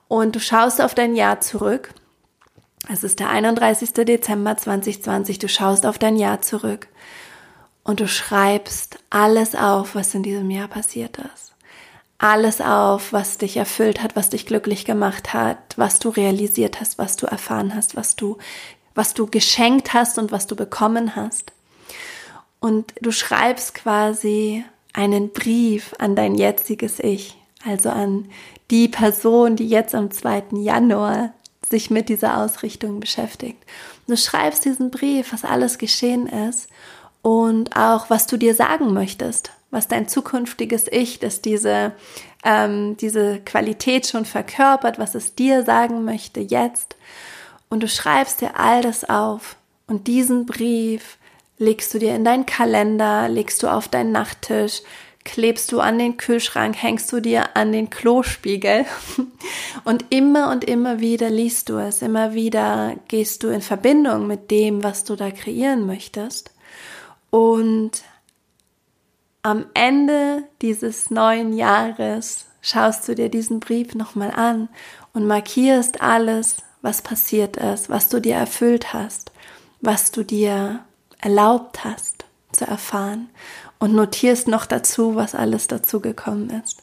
Und 0.08 0.34
du 0.36 0.40
schaust 0.40 0.80
auf 0.80 0.94
dein 0.94 1.14
Jahr 1.14 1.40
zurück. 1.40 1.92
Es 2.90 3.04
ist 3.04 3.20
der 3.20 3.28
31. 3.28 3.92
Dezember 3.92 4.56
2020. 4.56 5.38
Du 5.38 5.48
schaust 5.48 5.84
auf 5.84 5.98
dein 5.98 6.16
Jahr 6.16 6.40
zurück 6.40 6.88
und 7.84 8.00
du 8.00 8.08
schreibst 8.08 8.98
alles 9.10 9.54
auf, 9.54 9.94
was 9.94 10.14
in 10.14 10.22
diesem 10.22 10.50
Jahr 10.50 10.68
passiert 10.68 11.18
ist. 11.18 11.54
Alles 12.16 12.60
auf, 12.60 13.12
was 13.12 13.38
dich 13.38 13.56
erfüllt 13.56 14.02
hat, 14.02 14.16
was 14.16 14.30
dich 14.30 14.46
glücklich 14.46 14.84
gemacht 14.84 15.34
hat, 15.34 15.58
was 15.76 15.98
du 15.98 16.08
realisiert 16.08 16.80
hast, 16.80 16.98
was 16.98 17.16
du 17.16 17.26
erfahren 17.26 17.74
hast, 17.74 17.96
was 17.96 18.16
du 18.16 18.38
was 18.94 19.14
du 19.14 19.26
geschenkt 19.26 19.94
hast 19.94 20.18
und 20.18 20.32
was 20.32 20.46
du 20.46 20.56
bekommen 20.56 21.16
hast. 21.16 21.52
Und 22.60 22.92
du 23.00 23.10
schreibst 23.10 23.74
quasi 23.74 24.64
einen 24.92 25.32
Brief 25.32 25.94
an 25.98 26.16
dein 26.16 26.34
jetziges 26.34 26.98
Ich, 26.98 27.36
also 27.64 27.90
an 27.90 28.28
die 28.70 28.88
Person, 28.88 29.56
die 29.56 29.68
jetzt 29.68 29.94
am 29.94 30.10
2. 30.10 30.44
Januar 30.52 31.32
sich 31.68 31.90
mit 31.90 32.08
dieser 32.08 32.38
Ausrichtung 32.38 33.00
beschäftigt. 33.00 33.58
du 34.06 34.16
schreibst 34.16 34.64
diesen 34.64 34.90
Brief, 34.90 35.32
was 35.32 35.44
alles 35.44 35.78
geschehen 35.78 36.26
ist 36.26 36.68
und 37.22 37.76
auch, 37.76 38.10
was 38.10 38.26
du 38.26 38.36
dir 38.36 38.54
sagen 38.54 38.92
möchtest, 38.92 39.52
was 39.70 39.86
dein 39.86 40.08
zukünftiges 40.08 40.86
Ich, 40.90 41.20
das 41.20 41.42
diese, 41.42 41.92
ähm, 42.44 42.96
diese 42.96 43.40
Qualität 43.40 44.06
schon 44.06 44.24
verkörpert, 44.24 44.98
was 44.98 45.14
es 45.14 45.34
dir 45.34 45.64
sagen 45.64 46.04
möchte 46.04 46.40
jetzt 46.40 46.96
und 47.70 47.82
du 47.82 47.88
schreibst 47.88 48.42
dir 48.42 48.58
all 48.58 48.82
das 48.82 49.08
auf. 49.08 49.56
Und 49.86 50.06
diesen 50.06 50.44
Brief 50.44 51.16
legst 51.56 51.94
du 51.94 51.98
dir 51.98 52.14
in 52.14 52.24
deinen 52.24 52.46
Kalender, 52.46 53.28
legst 53.28 53.62
du 53.62 53.68
auf 53.68 53.88
deinen 53.88 54.12
Nachttisch, 54.12 54.82
klebst 55.24 55.70
du 55.72 55.80
an 55.80 55.98
den 55.98 56.16
Kühlschrank, 56.16 56.76
hängst 56.76 57.12
du 57.12 57.20
dir 57.20 57.56
an 57.56 57.72
den 57.72 57.90
Klospiegel. 57.90 58.86
Und 59.84 60.06
immer 60.10 60.50
und 60.50 60.64
immer 60.64 61.00
wieder 61.00 61.30
liest 61.30 61.68
du 61.68 61.78
es, 61.78 62.02
immer 62.02 62.34
wieder 62.34 62.96
gehst 63.08 63.42
du 63.42 63.48
in 63.48 63.60
Verbindung 63.60 64.26
mit 64.26 64.50
dem, 64.50 64.82
was 64.82 65.04
du 65.04 65.16
da 65.16 65.30
kreieren 65.30 65.86
möchtest. 65.86 66.50
Und 67.30 68.02
am 69.42 69.66
Ende 69.74 70.44
dieses 70.60 71.10
neuen 71.10 71.52
Jahres 71.52 72.46
schaust 72.60 73.08
du 73.08 73.14
dir 73.14 73.28
diesen 73.28 73.60
Brief 73.60 73.94
nochmal 73.94 74.32
an 74.32 74.68
und 75.12 75.26
markierst 75.26 76.00
alles, 76.02 76.56
was 76.82 77.02
passiert 77.02 77.56
ist, 77.56 77.90
was 77.90 78.08
du 78.08 78.20
dir 78.20 78.36
erfüllt 78.36 78.92
hast, 78.92 79.32
was 79.80 80.10
du 80.10 80.24
dir 80.24 80.80
erlaubt 81.20 81.84
hast 81.84 82.24
zu 82.52 82.66
erfahren 82.66 83.28
und 83.78 83.94
notierst 83.94 84.48
noch 84.48 84.66
dazu, 84.66 85.14
was 85.14 85.34
alles 85.34 85.66
dazu 85.66 86.00
gekommen 86.00 86.50
ist. 86.64 86.82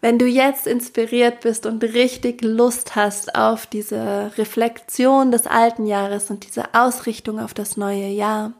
Wenn 0.00 0.18
du 0.18 0.26
jetzt 0.26 0.66
inspiriert 0.66 1.40
bist 1.40 1.66
und 1.66 1.82
richtig 1.82 2.42
Lust 2.42 2.96
hast 2.96 3.34
auf 3.34 3.66
diese 3.66 4.30
Reflexion 4.36 5.30
des 5.30 5.46
alten 5.46 5.86
Jahres 5.86 6.30
und 6.30 6.46
diese 6.46 6.74
Ausrichtung 6.74 7.40
auf 7.40 7.54
das 7.54 7.76
neue 7.76 8.08
Jahr, 8.08 8.52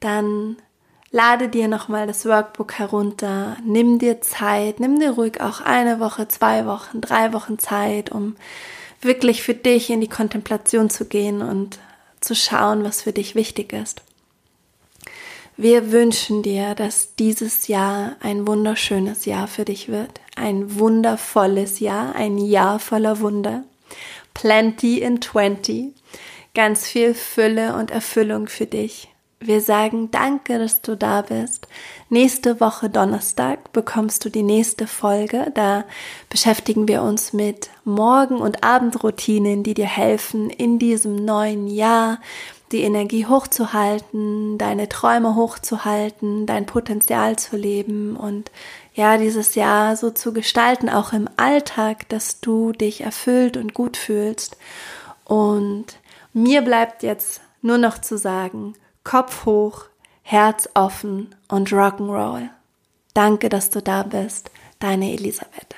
dann 0.00 0.56
lade 1.10 1.48
dir 1.48 1.68
nochmal 1.68 2.06
das 2.06 2.26
Workbook 2.26 2.72
herunter, 2.74 3.56
nimm 3.64 3.98
dir 3.98 4.20
Zeit, 4.20 4.80
nimm 4.80 4.98
dir 4.98 5.12
ruhig 5.12 5.40
auch 5.40 5.60
eine 5.60 6.00
Woche, 6.00 6.26
zwei 6.28 6.66
Wochen, 6.66 7.00
drei 7.00 7.32
Wochen 7.32 7.58
Zeit, 7.58 8.10
um 8.10 8.34
wirklich 9.04 9.42
für 9.42 9.54
dich 9.54 9.90
in 9.90 10.00
die 10.00 10.08
Kontemplation 10.08 10.90
zu 10.90 11.04
gehen 11.04 11.42
und 11.42 11.78
zu 12.20 12.34
schauen, 12.34 12.84
was 12.84 13.02
für 13.02 13.12
dich 13.12 13.34
wichtig 13.34 13.72
ist. 13.72 14.02
Wir 15.56 15.92
wünschen 15.92 16.42
dir, 16.42 16.74
dass 16.74 17.14
dieses 17.14 17.68
Jahr 17.68 18.16
ein 18.20 18.46
wunderschönes 18.46 19.24
Jahr 19.24 19.46
für 19.46 19.64
dich 19.64 19.88
wird, 19.88 20.20
ein 20.34 20.78
wundervolles 20.80 21.78
Jahr, 21.78 22.16
ein 22.16 22.38
Jahr 22.38 22.80
voller 22.80 23.20
Wunder, 23.20 23.62
plenty 24.32 24.98
in 24.98 25.22
20, 25.22 25.92
ganz 26.54 26.88
viel 26.88 27.14
Fülle 27.14 27.76
und 27.76 27.92
Erfüllung 27.92 28.48
für 28.48 28.66
dich. 28.66 29.13
Wir 29.46 29.60
sagen 29.60 30.10
danke, 30.10 30.58
dass 30.58 30.80
du 30.80 30.96
da 30.96 31.20
bist. 31.20 31.68
Nächste 32.08 32.60
Woche 32.60 32.88
Donnerstag 32.88 33.74
bekommst 33.74 34.24
du 34.24 34.30
die 34.30 34.42
nächste 34.42 34.86
Folge. 34.86 35.52
Da 35.54 35.84
beschäftigen 36.30 36.88
wir 36.88 37.02
uns 37.02 37.34
mit 37.34 37.68
Morgen- 37.84 38.40
und 38.40 38.64
Abendroutinen, 38.64 39.62
die 39.62 39.74
dir 39.74 39.86
helfen, 39.86 40.48
in 40.48 40.78
diesem 40.78 41.26
neuen 41.26 41.66
Jahr 41.66 42.20
die 42.72 42.80
Energie 42.84 43.26
hochzuhalten, 43.26 44.56
deine 44.56 44.88
Träume 44.88 45.34
hochzuhalten, 45.34 46.46
dein 46.46 46.64
Potenzial 46.64 47.36
zu 47.36 47.58
leben 47.58 48.16
und 48.16 48.50
ja, 48.94 49.18
dieses 49.18 49.56
Jahr 49.56 49.96
so 49.96 50.10
zu 50.10 50.32
gestalten, 50.32 50.88
auch 50.88 51.12
im 51.12 51.28
Alltag, 51.36 52.08
dass 52.08 52.40
du 52.40 52.72
dich 52.72 53.02
erfüllt 53.02 53.58
und 53.58 53.74
gut 53.74 53.98
fühlst. 53.98 54.56
Und 55.24 55.84
mir 56.32 56.62
bleibt 56.62 57.02
jetzt 57.02 57.42
nur 57.60 57.76
noch 57.76 57.98
zu 57.98 58.16
sagen, 58.16 58.74
Kopf 59.04 59.44
hoch, 59.44 59.84
Herz 60.22 60.68
offen 60.74 61.34
und 61.48 61.70
Rock'n'Roll. 61.70 62.48
Danke, 63.12 63.48
dass 63.48 63.70
du 63.70 63.80
da 63.80 64.02
bist. 64.02 64.50
Deine 64.80 65.12
Elisabeth. 65.12 65.76